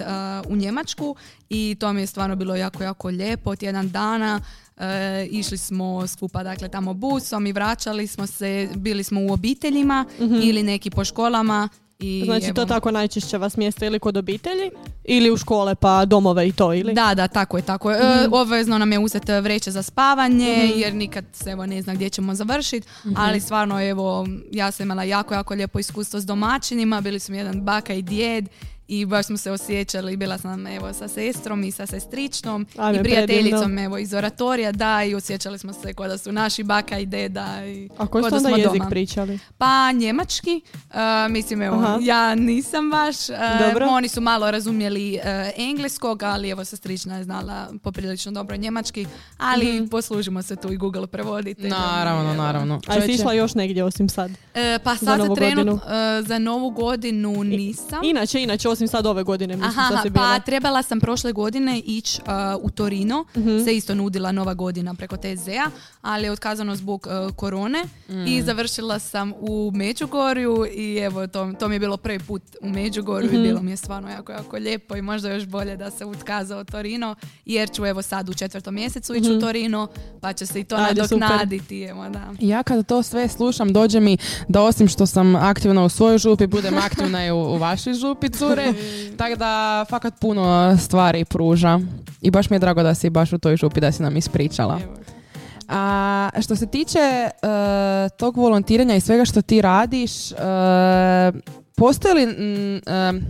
[0.46, 1.16] u Njemačku
[1.48, 3.56] i to mi je stvarno bilo jako, jako lijepo.
[3.56, 4.40] Tjedan dana
[4.80, 10.04] E, išli smo skupa dakle tamo busom i vraćali smo se, bili smo u obiteljima
[10.42, 12.64] ili neki po školama i Znači to evo.
[12.66, 14.70] tako najčešće vas mjesta ili kod obitelji
[15.04, 16.94] ili u škole pa domove i to ili?
[16.94, 17.98] Da, da, tako je, tako je.
[17.98, 18.32] E, Mhm.
[18.32, 22.34] obvezno nam je uzeti vreće za spavanje, jer nikad se evo ne zna gdje ćemo
[22.34, 23.14] završiti, Mhm.
[23.16, 27.38] ali stvarno evo, ja sam imala jako, jako lijepo iskustvo s domaćinima, bili su mi
[27.38, 28.48] jedan baka i djed
[28.90, 33.02] i baš smo se osjećali, bila sam evo sa sestrom i sa sestričnom Ajme, i
[33.02, 33.82] prijateljicom predivno.
[33.82, 37.66] evo iz oratorija, da, i osjećali smo se kao da su naši baka i deda
[37.66, 38.90] i A koji ste da onda smo jezik doma.
[38.90, 39.38] pričali?
[39.58, 40.96] Pa njemački, e,
[41.28, 41.98] mislim evo, Aha.
[42.02, 43.16] ja nisam baš,
[43.60, 43.86] Dobro.
[43.88, 45.20] oni su malo razumjeli e,
[45.58, 49.06] engleskog, ali evo sestrična je znala poprilično dobro njemački,
[49.38, 51.68] ali poslužimo se tu i Google prevoditelj.
[51.68, 52.80] Naravno, naravno.
[52.86, 54.30] A jesi išla još negdje osim sad?
[54.54, 55.80] E, pa Za sad za, novu trenut, godinu?
[56.18, 57.98] e, za novu godinu nisam.
[58.04, 60.24] Inače, inače, osim sad ove godine mislim Aha, da si bila.
[60.26, 62.20] pa trebala sam prošle godine ići
[62.58, 63.58] u Torino, Mhm.
[63.58, 65.70] se isto nudila nova godina preko TZ-a,
[66.02, 68.26] ali je otkazano zbog e, korone Mm.
[68.26, 72.68] i završila sam u Međugorju i evo to, to mi je bilo prvi put u
[72.68, 73.36] Međugorju Mhm.
[73.36, 76.64] i bilo mi je stvarno jako, jako lijepo i možda još bolje da se utkazao
[76.64, 77.14] Torino
[77.46, 79.88] jer ću evo sad u četvrtom mjesecu ići u Torino
[80.20, 80.84] pa će se i to Mhm.
[80.84, 82.32] Ajde, nadoknaditi, evo da.
[82.40, 84.16] Ja kada to sve slušam, dođe mi
[84.48, 88.28] da osim što sam aktivna u svojoj župi, budem aktivna i u, u vašoj župi,
[88.30, 88.59] cure.
[89.16, 91.80] Tako da, fakat puno stvari pruža.
[92.20, 94.80] I baš mi je drago da si baš u toj župi, da si nam ispričala.
[95.70, 97.30] A što se tiče e,
[98.18, 100.36] tog volontiranja i svega što ti radiš, e,
[101.76, 102.80] postoji li mm, e,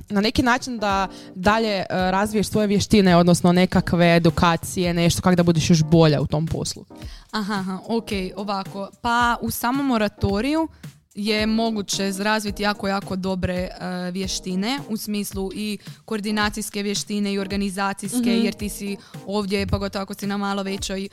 [0.09, 5.71] na neki način da dalje razviješ svoje vještine, odnosno nekakve edukacije, nešto kako da budeš
[5.71, 6.85] još bolja u tom poslu?
[7.31, 8.89] Aha, aha, ok, ovako.
[9.03, 10.69] Pa u samom moratoriju
[11.15, 13.71] je moguće razviti jako, jako dobre e,
[14.11, 18.97] vještine u smislu i koordinacijske vještine i organizacijske jer ti si
[19.27, 21.09] ovdje, pogotovo ako si na malo većoj e,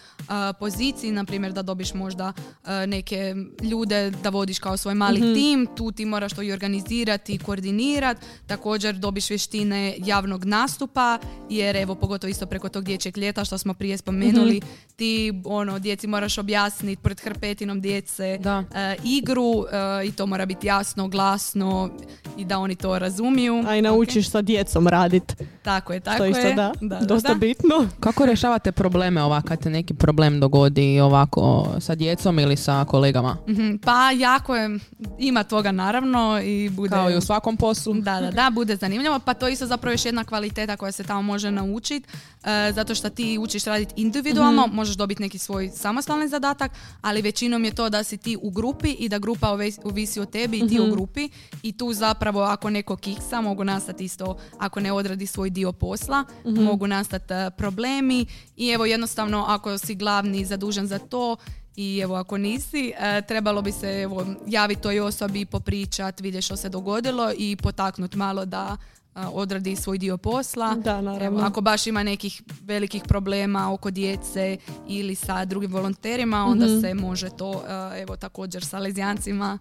[0.60, 2.34] poziciji, na primjer da dobiš možda
[2.66, 7.34] e, neke ljude da vodiš kao svoj mali tim, tu ti moraš to i organizirati
[7.34, 13.46] i koordinirati, također dobiš vještine javnog nastupa jer evo pogotovo isto preko tog dječjeg ljeta
[13.46, 14.62] što smo prije spomenuli,
[14.96, 18.64] ti ono djeci moraš objasniti pred hrpetinom djece Da.
[19.04, 19.66] igru
[20.02, 21.89] i to mora biti jasno, glasno
[22.38, 23.63] i da oni to razumiju.
[23.67, 25.32] A i naučiš sa djecom radit.
[25.32, 26.54] Ok, Tako je, tako Što isto je.
[26.54, 27.36] da, da, dosta da.
[27.36, 27.88] bitno.
[28.00, 31.47] Kako rješavate probleme ovako kad te neki problem dogodi ovako
[31.80, 33.38] sa djecom ili sa kolegama?
[33.50, 34.80] Mhm, Pa jako je,
[35.19, 36.08] ima toga naravno
[36.41, 36.89] i bude...
[36.89, 37.93] Kao i u svakom poslu.
[37.93, 39.19] Da, da, da, bude zanimljivo.
[39.19, 42.08] Pa to je isto zapravo još jedna kvaliteta koja se tamo može naučiti.
[42.43, 46.71] e, zato što ti učiš raditi individualno, možeš dobiti neki svoj samostalni zadatak,
[47.02, 50.26] ali većinom je to da si ti u grupi i da grupa ove- ovisi o
[50.26, 51.30] tebi i ti u grupi.
[51.63, 56.24] I tu zapravo ako neko kiksa, mogu nastati isto, ako ne odradi svoj dio posla,
[56.46, 58.26] mogu nastati e, problemi.
[58.58, 61.36] I evo jednostavno ako si glavni zadužen za to,
[61.76, 66.56] i evo ako nisi, e, trebalo bi se evo, javiti toj osobi, popričat, vidjeti što
[66.56, 68.78] se dogodilo i potaknuti malo da
[69.26, 70.76] odradi svoj dio posla.
[70.76, 71.26] Da, naravno.
[71.28, 72.28] Evo, ako baš ima nekih
[72.62, 73.38] velikih problema
[73.74, 76.80] oko djece ili sa drugim volonterima, onda Mhm.
[76.80, 77.64] se može to
[77.96, 79.58] evo također sa lezijancima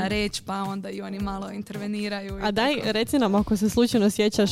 [0.00, 2.38] reći, pa onda i oni malo interveniraju.
[2.38, 2.92] i A daj, tako.
[2.92, 4.50] reci nam ako se slučajno sjećaš,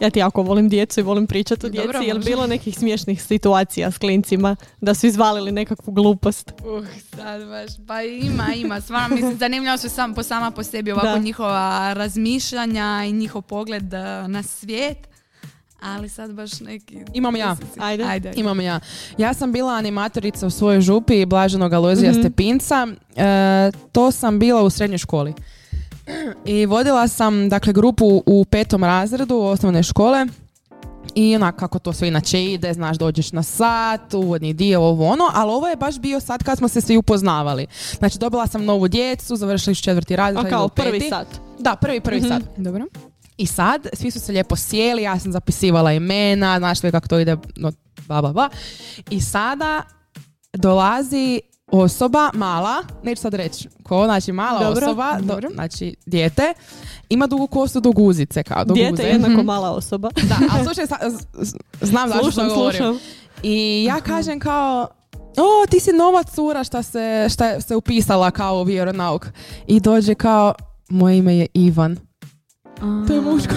[0.00, 3.22] ja ti jako volim djecu i volim pričati o djeci, Dobro, jel bilo nekih smiješnih
[3.22, 6.52] situacija s klincima da su izvalili nekakvu glupost?
[6.78, 8.80] Uh, sad baš, pa ima, ima.
[8.80, 11.18] Stvarno, mislim, zanimljivo su sam, po sama po sebi ovako Da.
[11.18, 14.98] njihova razmišljanja i njihov pogled uh, na svijet.
[15.82, 16.98] Ali sad baš neki...
[17.14, 17.56] Imam ja.
[17.78, 18.04] Ajde.
[18.04, 18.32] Ajde.
[18.36, 18.80] Imam ja.
[19.18, 22.20] Ja sam bila animatorica u svojoj župi Blaženog Alojzija Mhm.
[22.20, 22.86] Stepinca.
[23.16, 23.24] E,
[23.92, 25.34] to sam bila u srednjoj školi.
[26.44, 30.26] I vodila sam dakle grupu u petom razredu osnovne škole.
[31.14, 35.24] I onak kako to sve inače ide, znaš, dođeš na sat, uvodni dio, ovo ono,
[35.34, 37.66] ali ovo je baš bio sad kad smo se svi upoznavali.
[37.98, 40.46] Znači dobila sam novu djecu, završili su četvrti razred.
[40.46, 41.08] A kao prvi peti.
[41.08, 41.26] sat.
[41.58, 42.28] Da, prvi, prvi Mhm.
[42.28, 42.42] sat.
[42.56, 42.86] Dobro.
[43.36, 47.18] I sad, svi su se lijepo sjeli, ja sam zapisivala imena, znaš sve kako to
[47.18, 48.48] ide, no, ba, ba, ba.
[49.10, 49.82] I sada
[50.52, 51.40] dolazi
[51.72, 55.48] osoba, mala, neću sad reći ko, znači mala Dobro, osoba, do- dobro.
[55.50, 56.54] znači dijete,
[57.08, 59.02] ima dugu kosu do guzice, kao do Dijete guze.
[59.02, 59.44] je jednako Mhm.
[59.44, 60.10] mala osoba.
[60.18, 60.84] Da, ali slušaj,
[61.80, 62.78] znam zašto slušam, to govorim.
[62.78, 62.98] slušam.
[63.42, 64.88] I ja kažem kao,
[65.36, 69.26] o, ti si nova cura šta se, šta se upisala kao u vjeronauk.
[69.66, 70.54] I dođe kao,
[70.88, 71.96] moje ime je Ivan.
[73.06, 73.54] To je muško.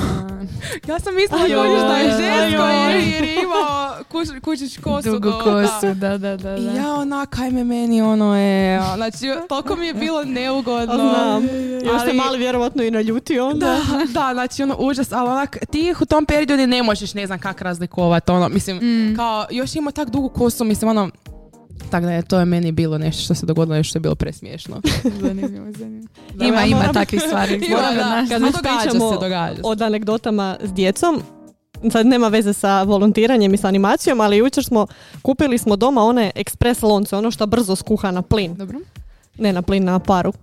[0.87, 5.09] Ja sam mislila ljudi što je žensko jer je imao kuć, kućić kosu.
[5.09, 6.55] Dugu do- kosu, da, da, da.
[6.55, 6.71] I da.
[6.71, 9.17] ja onak, ajme meni ono je, znači
[9.49, 10.95] toliko mi je bilo neugodno.
[10.95, 11.43] Znam.
[11.75, 13.65] Još se Ali- mali vjerovatno i naljutio onda.
[13.65, 17.27] Da, da, znači ono užas, ali onak, ti ih u tom periodu ne možeš ne
[17.27, 19.15] znam kak razlikovati, ono, mislim, Mm.
[19.15, 21.09] kao, još ima tak dugu kosu, mislim, ono,
[21.85, 24.15] tako da je to je meni bilo nešto što se dogodilo, nešto što je bilo
[24.15, 24.81] presmiješno.
[25.21, 26.07] Zanimljivo, zanimljivo.
[26.33, 27.53] Da, Ima, ja ima takvih stvari.
[27.69, 28.09] Ima, da.
[28.11, 29.61] naš- Kad već pričamo se, događa se.
[29.63, 31.21] od anegdotama s djecom,
[31.91, 34.87] sad nema veze sa volontiranjem i sa animacijom, ali jučer smo
[35.21, 38.55] kupili smo doma one ekspres lonce, ono što brzo skuha na plin.
[38.55, 38.79] Dobro.
[39.37, 40.33] ne na plin, na paru.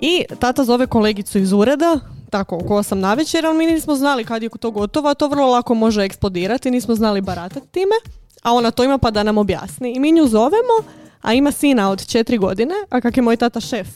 [0.00, 4.24] I tata zove kolegicu iz ureda, tako oko 8 na večer, ali mi nismo znali
[4.24, 7.94] kad je to gotovo, a to vrlo lako može eksplodirati, nismo znali baratati time,
[8.42, 9.92] a ona to ima pa da nam objasni.
[9.96, 13.60] I mi nju zovemo, a ima sina od 4 godine, a kak je moj tata
[13.60, 13.88] šef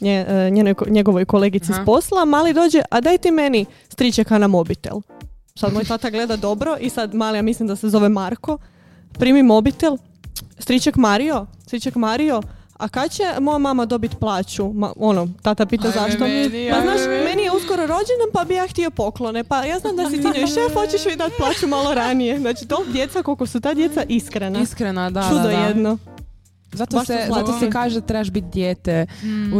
[0.00, 1.82] nje, e, njenoj njegovoj kolegici Aha.
[1.82, 5.00] s posla, mali dođe, a daj ti meni stričeka na mobitel.
[5.54, 8.58] Sad moj tata gleda dobro i sad mali, ja mislim da se zove Marko,
[9.12, 9.96] primi mobitel,
[10.58, 12.42] striček Mario, striček Mario,
[12.74, 14.72] a kad će moja mama dobiti plaću?
[14.72, 16.24] Ma, ono, tata pita Ajme zašto.
[16.24, 17.24] meni, pa znaš, meni.
[17.24, 19.44] meni je uskoro rođendan pa bi ja htio poklone.
[19.44, 22.40] Pa ja znam da si ti njoj šef, hoćeš mi dati plaću malo ranije.
[22.40, 24.60] Znači, to djeca, koliko su ta djeca iskrena.
[24.60, 25.50] Iskrena, da, Čudo da, da.
[25.50, 25.98] jedno.
[26.72, 29.52] Zato Baš se, zato se kaže da trebaš biti dijete, Mm.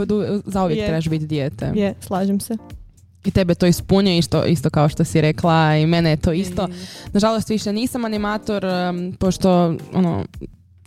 [0.46, 0.86] Zauvijek Je.
[0.86, 1.72] trebaš biti dijete.
[1.74, 2.56] Je, slažem se.
[3.24, 6.68] I tebe to ispunjuje isto, isto kao što si rekla i mene je to isto.
[7.12, 8.64] Nažalost više nisam animator
[9.18, 9.50] pošto
[9.94, 10.24] ono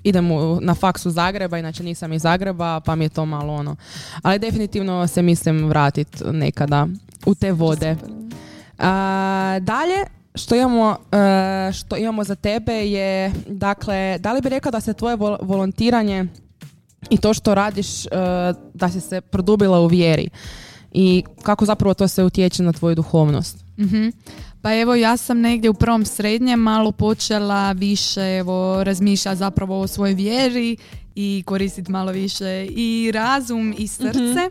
[0.03, 3.53] idem u- na faks u Zagreba, inače nisam iz Zagreba, pa mi je to malo
[3.53, 3.75] ono.
[4.21, 6.88] Ali definitivno se mislim vratit nekada
[7.25, 7.95] u te vode.
[8.79, 8.89] A,
[9.62, 10.03] dalje,
[10.36, 14.93] što imamo, e, što imamo za tebe je, dakle, da li bi rekao da se
[14.93, 16.25] tvoje vol- volontiranje
[17.10, 18.10] i to što radiš, e,
[18.73, 20.29] da si se produbila u vjeri
[20.91, 23.57] i kako zapravo to se utječe na tvoju duhovnost?
[23.77, 24.07] Mhm.
[24.67, 29.88] Pa evo ja sam negdje u prvom srednjem malo počela više evo razmišljati zapravo o
[29.88, 30.77] svojoj vjeri
[31.15, 34.49] i koristiti malo više i razum i srce.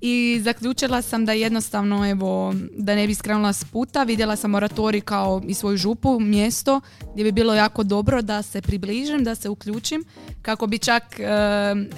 [0.00, 5.00] I zaključila sam da jednostavno evo da ne bi skrenula s puta, vidjela sam moratorij
[5.00, 6.80] kao i svoju župu, mjesto
[7.12, 10.04] gdje bi bilo jako dobro da se približim, da se uključim
[10.42, 11.24] kako bi čak e,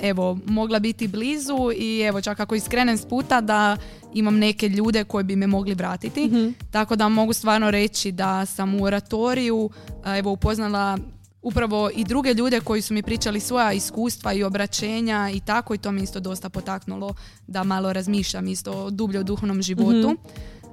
[0.03, 3.77] evo mogla biti blizu i evo čak ako iskrenem s puta da
[4.15, 6.31] imam neke ljude koji bi me mogli vratiti.
[6.71, 9.71] Tako da mogu stvarno reći da sam u oratoriju
[10.05, 10.99] a, evo upoznala
[11.43, 15.79] upravo i druge ljude koji su mi pričali svoja iskustva i obraćenja i tako i
[15.79, 17.15] to me isto dosta potaknulo
[17.47, 20.17] da malo razmišljam isto dublje o duhovnom životu.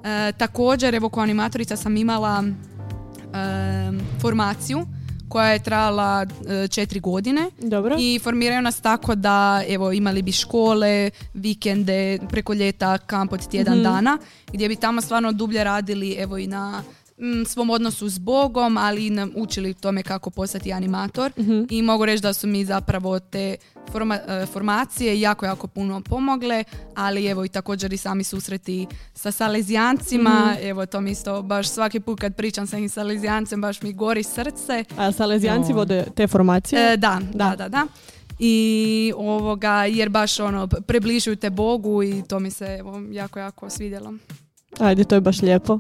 [0.04, 4.86] E, također, evo kao animatorica sam imala e, formaciju
[5.30, 7.96] koja je trajala e, četiri godine Dobro.
[8.00, 13.74] i formiraju nas tako da evo imali bi škole, vikende, preko ljeta kamp od tjedan
[13.74, 13.84] Mhm.
[13.84, 14.18] dana
[14.54, 16.82] gdje bi tamo stvarno dublje radili evo i na
[17.20, 21.62] mm, svom odnosu s Bogom, ali i nam učili tome kako postati animator Mhm.
[21.70, 23.56] i mogu reći da su mi zapravo te
[23.88, 26.64] forma- e, formacije jako, jako puno pomogle,
[26.96, 30.68] ali evo i također i sami susreti sa salezijancima, Mhm.
[30.68, 34.24] evo to mi isto baš svaki put kad pričam sa nekim salezijancem baš mi gori
[34.24, 34.84] srce.
[34.98, 35.76] A Salezijanci Joj.
[35.76, 36.94] vode te formacije?
[36.94, 37.56] E, da, da, Da.
[37.58, 37.88] da, da.
[38.40, 38.64] I
[39.18, 44.14] ovoga, jer baš ono, približuju te Bogu i to mi se evo, jako, jako svidjelo.
[44.80, 45.80] Ajde, to je baš lijepo.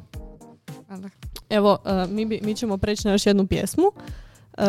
[0.87, 1.09] Hvala.
[1.49, 3.91] Evo, e, mi, bi, mi ćemo preći na još jednu pjesmu.
[4.57, 4.63] E,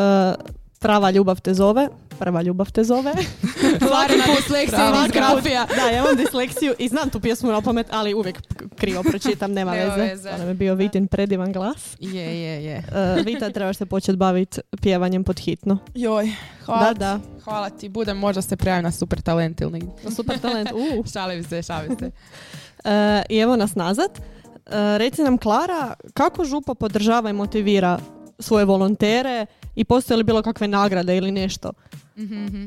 [0.80, 1.88] Prava ljubav te zove.
[2.18, 3.12] Prva ljubav te zove.
[3.80, 5.66] Put disleksija i disgrafija.
[5.76, 8.42] Da, ja imam disleksiju i znam tu pjesmu na pamet, ali uvijek
[8.76, 9.96] krivo pročitam, nema veze.
[9.96, 10.30] veze.
[10.30, 11.96] To nam je bio Vitin predivan glas.
[11.98, 12.76] Je, je, je.
[12.76, 15.78] E, Vita, trebaš se početi baviti pjevanjem pod hitno.
[15.94, 16.32] Joj,
[16.64, 17.20] hvala Da, da.
[17.44, 17.88] Hvala ti.
[17.88, 19.90] Budem, možda se prijavim na super talent ili negdje.
[20.16, 20.70] Super talent.
[20.72, 21.06] Uh.
[21.12, 22.10] Šalim se, šalim se.
[22.84, 24.20] E, I evo nas nazad.
[24.70, 27.98] E, reci nam, Klara, kako župa podržava i motivira
[28.38, 31.72] svoje volontere i postoje li bilo kakve nagrade ili nešto?
[32.16, 32.64] Mhm, mhm.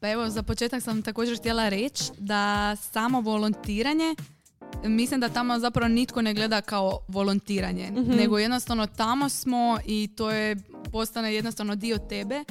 [0.00, 4.14] Pa evo, za početak sam također htjela reći da samo volontiranje
[4.84, 8.10] Mislim da tamo zapravo nitko ne gleda kao volontiranje, Mhm.
[8.12, 10.56] nego jednostavno tamo smo i to je
[10.92, 12.44] postane jednostavno dio tebe.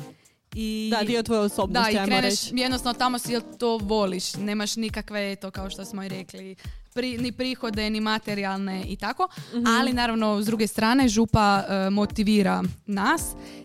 [0.53, 2.55] I Da, dio tvoje da, osobnosti, i ajmo kreneš reći.
[2.55, 6.55] jednostavno tamo si to voliš, nemaš nikakve, eto kao što smo i rekli,
[6.99, 9.67] pri, ni prihode, ni materijalne i tako, Mhm.
[9.69, 13.21] ali naravno s druge strane župa e, motivira nas,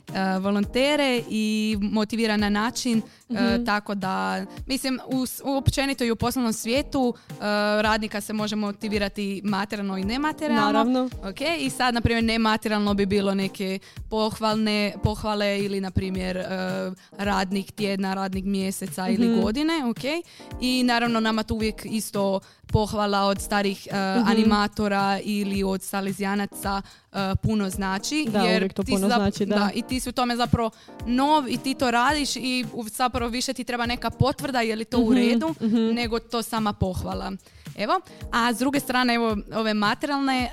[0.09, 1.47] e, volontere i
[1.83, 3.65] motivira na način Mhm.
[3.65, 7.15] tako da, mislim, u, općenito i u poslovnom svijetu
[7.81, 10.67] radnika se može motivirati materijalno i nematerijalno.
[10.67, 11.11] Naravno.
[11.23, 13.79] Ok, i sad, na primjer, nematerijalno bi bilo neke
[14.11, 16.45] pohvalne, pohvale ili, na primjer,
[17.13, 19.41] radnik tjedna, radnik mjeseca ili Mhm.
[19.41, 20.05] godine, ok.
[20.61, 24.29] I naravno nama tu uvijek isto pohvala od starih e, Mhm.
[24.29, 26.83] animatora ili od salezijanaca
[27.15, 28.27] e, puno znači.
[28.29, 29.71] Da, jer to ti puno zap- znači, da.
[29.75, 30.71] I ti si u tome zapravo
[31.07, 34.99] nov i ti to radiš i zapravo više ti treba neka potvrda je li to
[34.99, 35.77] u Mhm, redu, mhm.
[35.77, 37.33] nego to sama pohvala.
[37.77, 38.01] Evo,
[38.33, 40.49] a s druge strane, evo, ove materijalne e,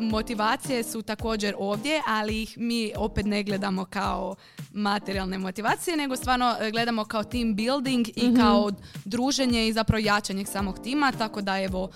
[0.00, 4.34] motivacije su također ovdje, ali ih mi opet ne gledamo kao
[4.72, 8.36] materijalne motivacije, nego stvarno e, gledamo kao team building i Mhm.
[8.36, 8.70] kao
[9.04, 11.88] druženje i zapravo jačanje samog tima, tako da evo,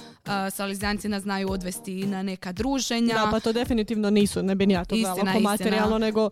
[0.47, 3.15] e, Salizijanci nas znaju odvesti na neka druženja.
[3.15, 5.41] Da, pa to definitivno nisu, ne bi ni ja to Istina, istina.
[5.41, 6.31] materijalno, nego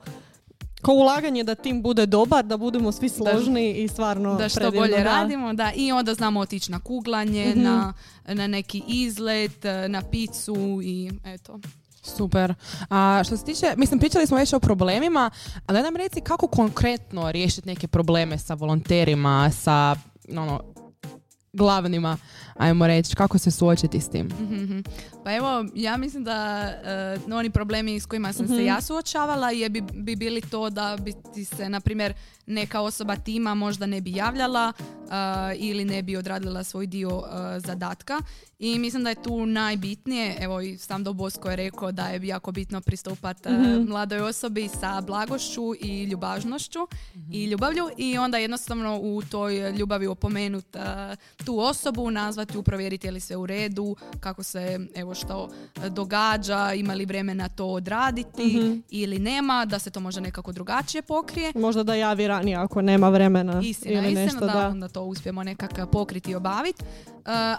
[0.83, 4.81] kao ulaganje da tim bude dobar, da budemo svi složni i stvarno da što predivno,
[4.81, 5.03] bolje da.
[5.05, 7.63] radimo, da, i onda znamo otići na kuglanje, Mhm.
[7.63, 7.93] na,
[8.27, 11.61] na neki izlet, na picu i eto.
[12.03, 12.55] Super.
[12.91, 15.31] A što se tiče, mislim, pričali smo već o problemima,
[15.67, 19.97] ali daj nam reci kako konkretno riješiti neke probleme sa volonterima, sa
[20.31, 20.61] ono,
[21.59, 22.17] glavnima,
[22.57, 24.27] ajmo reći, kako se suočiti s tim?
[24.27, 24.79] Mhm.
[25.25, 26.69] Pa evo, ja mislim da
[27.29, 30.97] e, oni problemi s kojima sam se ja suočavala je bi, bi bili to da
[31.01, 32.15] bi ti se, na primjer,
[32.47, 37.61] neka osoba tima možda ne bi javljala e, ili ne bi odradila svoj dio e,
[37.61, 38.19] zadatka.
[38.59, 42.53] I mislim da je tu najbitnije, evo i sam Bosko je rekao da je jako
[42.53, 43.49] bitno pristupati
[43.89, 46.79] mladoj osobi sa blagošću i ljubažnošću
[47.33, 50.81] i ljubavlju i onda jednostavno u toj ljubavi opomenut e,
[51.45, 55.51] tu osobu, nazvati ju, provjeriti je li sve u redu, kako se evo što
[55.85, 61.03] e, događa, ima li vremena to odraditi ili nema, da se to može nekako drugačije
[61.03, 61.53] pokrije.
[61.55, 64.69] Možda da javi ranije ako nema vremena Istina, ili istina, nešto, da, da.
[64.69, 66.85] onda to uspijemo nekako pokriti i obaviti.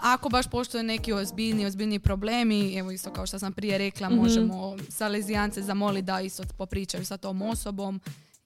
[0.02, 4.16] ako baš postoje neki ozbiljni, ozbiljni problemi, evo isto kao što sam prije rekla, Mhm.
[4.16, 8.00] možemo salezijance zamoliti da isto popričaju sa tom osobom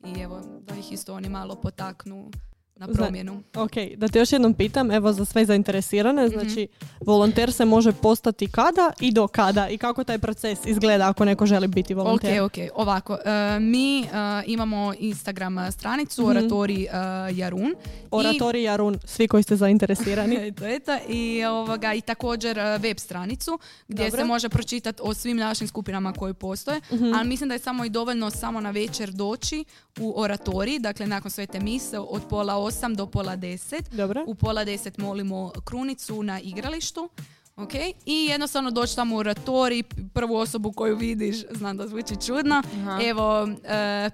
[0.06, 2.30] i evo da ih isto oni malo potaknu
[2.76, 3.42] na Zna- promjenu.
[3.54, 6.68] Ok, da te još jednom pitam, evo za sve zainteresirane, znači
[7.00, 11.46] volonter se može postati kada i do kada i kako taj proces izgleda ako neko
[11.46, 12.40] želi biti volonter.
[12.40, 13.18] Ok, ok, ovako.
[13.24, 14.04] e, mi e,
[14.46, 16.30] imamo Instagram stranicu Mhm.
[16.30, 16.88] Oratori e,
[17.32, 17.74] Jarun.
[18.10, 20.36] Oratori Jarun, svi koji ste zainteresirani.
[20.48, 20.92] Eto, eto.
[21.08, 23.58] I, ovoga, I također e, web stranicu
[23.88, 24.18] gdje Dobro.
[24.18, 26.80] se može pročitati o svim našim skupinama koje postoje.
[26.92, 27.12] Mhm.
[27.14, 29.64] Ali mislim da je samo i dovoljno samo na večer doći
[30.00, 33.90] u oratoriji, dakle nakon svete mise od pola osam do pola deset.
[33.90, 34.24] Dobro.
[34.26, 37.08] U pola deset molimo krunicu na igralištu.
[37.56, 37.74] Ok,
[38.06, 39.82] i jednostavno doći tamo u oratorij,
[40.14, 42.98] prvu osobu koju vidiš, znam da zvuči čudno, Aha.
[43.02, 44.10] evo, e,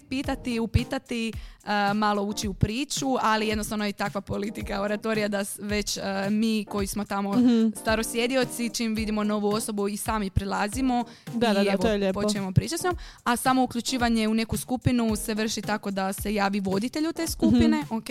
[0.00, 1.32] pitati, upitati,
[1.64, 6.00] e, malo ući u priču, ali jednostavno je i takva politika oratorija da već e,
[6.30, 7.68] mi koji smo tamo Mhm.
[7.76, 11.96] starosjedioci, čim vidimo novu osobu i sami prilazimo Da, i da, da, evo, to je
[11.96, 12.20] lijepo.
[12.20, 16.34] počnemo pričati s njom, a samo uključivanje u neku skupinu se vrši tako da se
[16.34, 17.94] javi voditelju te skupine, Mhm.
[17.94, 18.08] ok,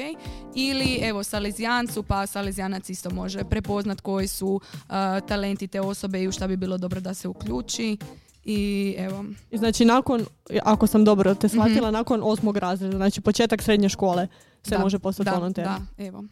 [0.56, 4.84] ili evo salezijancu, pa salezijanac isto može prepoznat koji su e,
[5.22, 7.98] talenti te osobe i u šta bi bilo dobro da se uključi
[8.46, 10.26] i evo, Znači nakon,
[10.64, 14.28] ako sam dobro te shvatila, nakon osmog razreda, znači početak srednje škole
[14.64, 15.66] se Da, može postati da, volonter.
[15.66, 16.24] da, evo.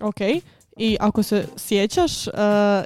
[0.00, 0.16] Ok.
[0.76, 2.32] I ako se sjećaš, uh,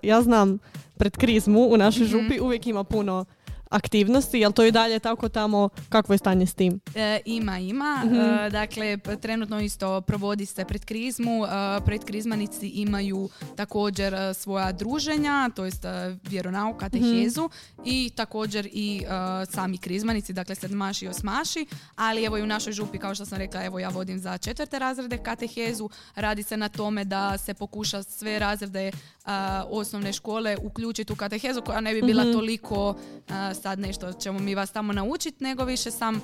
[0.02, 0.58] ja znam
[0.96, 2.10] pred krizmu u našoj Mhm.
[2.12, 3.24] župi uvijek ima puno
[3.70, 6.80] aktivnosti, jel to i dalje tako tamo, kakvo je stanje s tim?
[6.94, 8.02] E, ima, ima.
[8.04, 8.14] Mhm.
[8.14, 11.44] E, dakle, p- trenutno isto provodi se pred krizmu.
[11.44, 11.48] E,
[11.84, 15.88] pred krizmanici imaju također e, svoja druženja, to jest e,
[16.22, 17.50] vjeronauk, katehezu
[17.84, 19.06] i također i e,
[19.46, 21.66] sami krizmanici, dakle sedmaši i osmaši,
[21.96, 24.78] ali evo i u našoj župi, kao što sam rekla, evo ja vodim za četvrte
[24.78, 25.88] razrede katehezu.
[26.14, 28.90] Radi se na tome da se pokuša sve razrede
[29.68, 32.94] osnovne škole uključiti u katehezu koja ne bi bila toliko
[33.28, 36.20] e, sad nešto ćemo mi vas tamo naučiti, nego više sam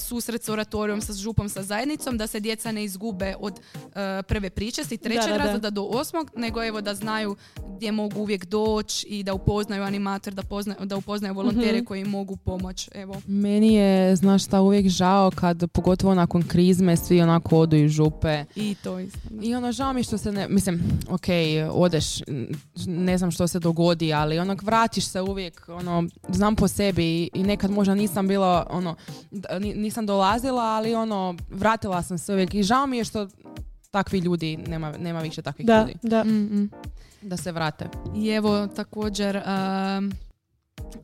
[0.00, 4.50] susret s oratorijom, sa župom, sa zajednicom, da se djeca ne izgube od e, prve
[4.50, 5.44] pričesti, trećeg Da, da, da.
[5.44, 7.36] razreda do osmog, nego evo da znaju
[7.68, 11.84] gdje mogu uvijek doći i da upoznaju animator, da, pozna, da upoznaju volontere Mhm.
[11.84, 12.90] koji im mogu pomoći.
[12.94, 13.14] Evo.
[13.26, 18.44] Meni je, znaš šta, uvijek žao kad, pogotovo nakon krizme, svi onako odu iz župe.
[18.56, 19.18] I to isto.
[19.42, 21.24] I ono, žao mi što se ne, mislim, ok,
[21.70, 22.06] odeš,
[22.86, 27.42] ne znam što se dogodi, ali onak vratiš se uvijek, ono, znam po sebi i,
[27.42, 28.94] nekad možda nisam bila, ono,
[29.74, 33.28] nisam dolazila, ali ono, vratila sam se uvijek i žao mi je što
[33.90, 36.24] takvi ljudi, nema, nema više takvih Da, ljudi, da.
[36.24, 36.70] Mm-mm.
[37.22, 37.88] da se vrate.
[38.16, 40.12] I evo također, um,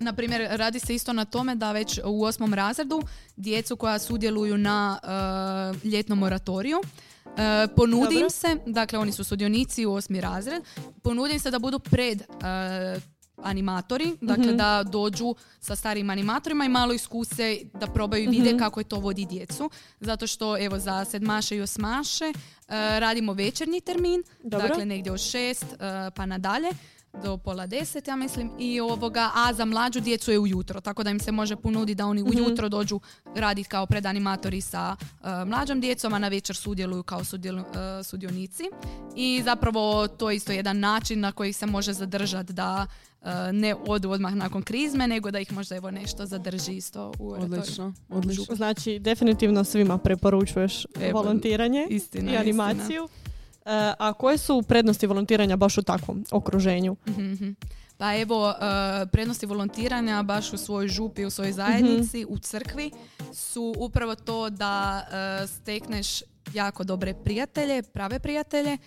[0.00, 3.02] na primjer, radi se isto na tome da već u osmom razredu
[3.36, 7.32] djecu koja sudjeluju na uh, ljetnom moratoriju, uh,
[7.76, 8.20] ponudi Dobro.
[8.20, 10.62] im se, dakle oni su sudionici u osmi razred,
[11.02, 13.02] ponudi im se da budu pred uh,
[13.42, 14.56] animatori, dakle Mhm.
[14.56, 17.40] da dođu sa starim animatorima i malo iskuse
[17.74, 18.58] da probaju i vide Mhm.
[18.58, 19.70] kako je to vodi djecu.
[20.00, 24.68] Zato što evo za sedmaše i osmaše uh, radimo večernji termin, Dobro.
[24.68, 25.78] dakle negdje od šest uh,
[26.14, 26.68] pa nadalje
[27.14, 31.10] do pola deset, ja mislim, i ovoga, a za mlađu djecu je ujutro, tako da
[31.10, 32.30] im se može ponuditi da oni Mhm.
[32.36, 37.60] ujutro dođu raditi kao predanimatori sa uh, mlađom djecom, a na večer sudjeluju kao sudjelu-
[37.60, 38.62] uh, sudionici.
[39.16, 42.86] I zapravo to je isto jedan način na koji se može zadržati da
[43.20, 47.32] uh, ne odu odmah nakon krizme, nego da ih možda evo nešto zadrži isto u.
[47.32, 48.54] Odlično, odlično.
[48.56, 52.40] Znači, definitivno svima preporučuješ Evo, volontiranje istina, i istina.
[52.40, 53.08] animaciju.
[53.16, 53.29] E,
[53.98, 56.96] a koje su prednosti volontiranja baš u takvom okruženju?
[57.08, 57.50] Mhm, mhm.
[57.96, 58.54] Pa evo, uh,
[59.12, 62.90] prednosti volontiranja baš u svojoj župi, u svojoj zajednici, u crkvi
[63.32, 66.22] su upravo to da uh, stekneš
[66.54, 68.78] jako dobre prijatelje, prave prijatelje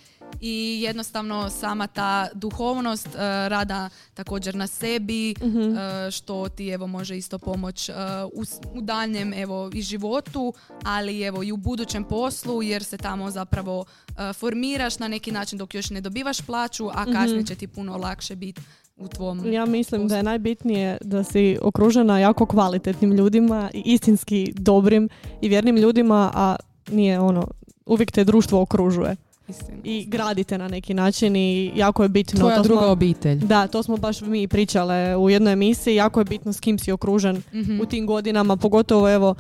[0.42, 3.14] i jednostavno sama ta duhovnost uh,
[3.48, 5.60] rada također na sebi, Mhm.
[5.60, 5.78] uh,
[6.12, 7.96] što ti evo može isto pomoć uh,
[8.34, 8.44] u,
[8.78, 10.54] u daljem evo i životu,
[10.84, 15.58] ali evo i u budućem poslu jer se tamo zapravo uh, formiraš na neki način
[15.60, 18.62] dok još ne dobivaš plaću, a kasnije će ti puno lakše biti
[18.98, 24.54] u tvom Ja mislim da je najbitnije da si okružena jako kvalitetnim ljudima i istinski
[24.56, 25.10] dobrim
[25.42, 26.56] i vjernim ljudima, a
[26.92, 27.48] nije ono,
[27.86, 29.16] uvijek te društvo okružuje
[29.48, 29.78] istinu.
[29.84, 32.40] i gradite na neki način i jako je bitno.
[32.40, 33.36] Tvoja to druga smo- obitelj.
[33.38, 36.92] Da, to smo baš mi pričale u jednoj emisiji, jako je bitno s kim si
[36.92, 37.82] okružen Mhm.
[37.82, 39.36] u tim godinama, pogotovo evo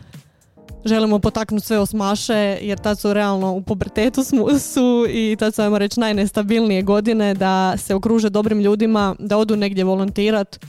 [0.86, 5.62] želimo potaknuti sve osmaše jer tad su realno u pubertetu smo, su i tad su
[5.62, 10.60] ajmo reći najnestabilnije godine da se okruže dobrim ljudima, da odu negdje volontirat.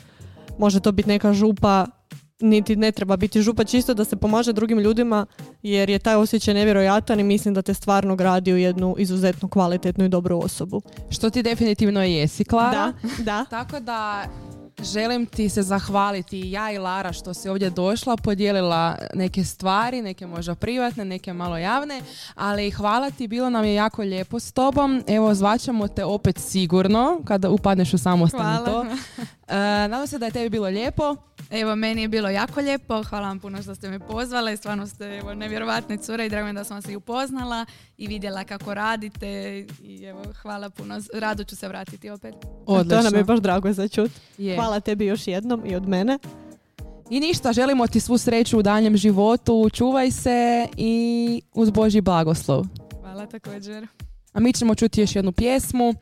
[0.58, 1.86] Može to biti neka župa,
[2.40, 5.26] niti ne treba biti župa, čisto da se pomaže drugim ljudima
[5.62, 10.04] jer je taj osjećaj nevjerojatan i mislim da te stvarno gradi u jednu izuzetno kvalitetnu
[10.04, 10.82] i dobru osobu.
[11.10, 12.92] Što ti definitivno jesi, Klara.
[13.02, 13.44] Da, da.
[13.50, 14.24] Tako da
[14.82, 20.02] želim ti se zahvaliti i ja i Lara što si ovdje došla, podijelila neke stvari,
[20.02, 22.02] neke možda privatne, neke malo javne,
[22.34, 25.04] ali hvala ti, bilo nam je jako lijepo s tobom.
[25.06, 28.86] Evo, zvaćemo te opet sigurno kada upadneš u samostan to.
[29.48, 29.56] E,
[29.88, 31.16] nadam se da je tebi bilo lijepo.
[31.50, 33.02] Evo, meni je bilo jako lijepo.
[33.02, 34.56] Hvala vam puno što ste me pozvale.
[34.56, 37.66] Stvarno ste evo, nevjerovatne cure i drago mi je da sam vas i upoznala
[37.98, 39.66] i vidjela kako radite.
[39.82, 41.00] I evo, hvala puno.
[41.14, 42.34] Rado ću se vratiti opet.
[42.66, 42.96] Odlično.
[42.96, 44.10] To nam je baš drago za čut.
[44.38, 44.56] Je.
[44.56, 46.18] Hvala tebi još jednom i od mene.
[47.10, 52.64] I ništa, želimo ti svu sreću u daljem životu, čuvaj se i uz Božji blagoslov.
[53.00, 53.86] Hvala također.
[54.32, 55.94] A mi ćemo čuti još jednu pjesmu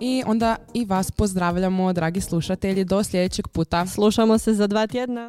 [0.00, 3.86] i onda i vas pozdravljamo, dragi slušatelji, do sljedećeg puta.
[3.86, 5.26] Slušamo se za dva tjedna.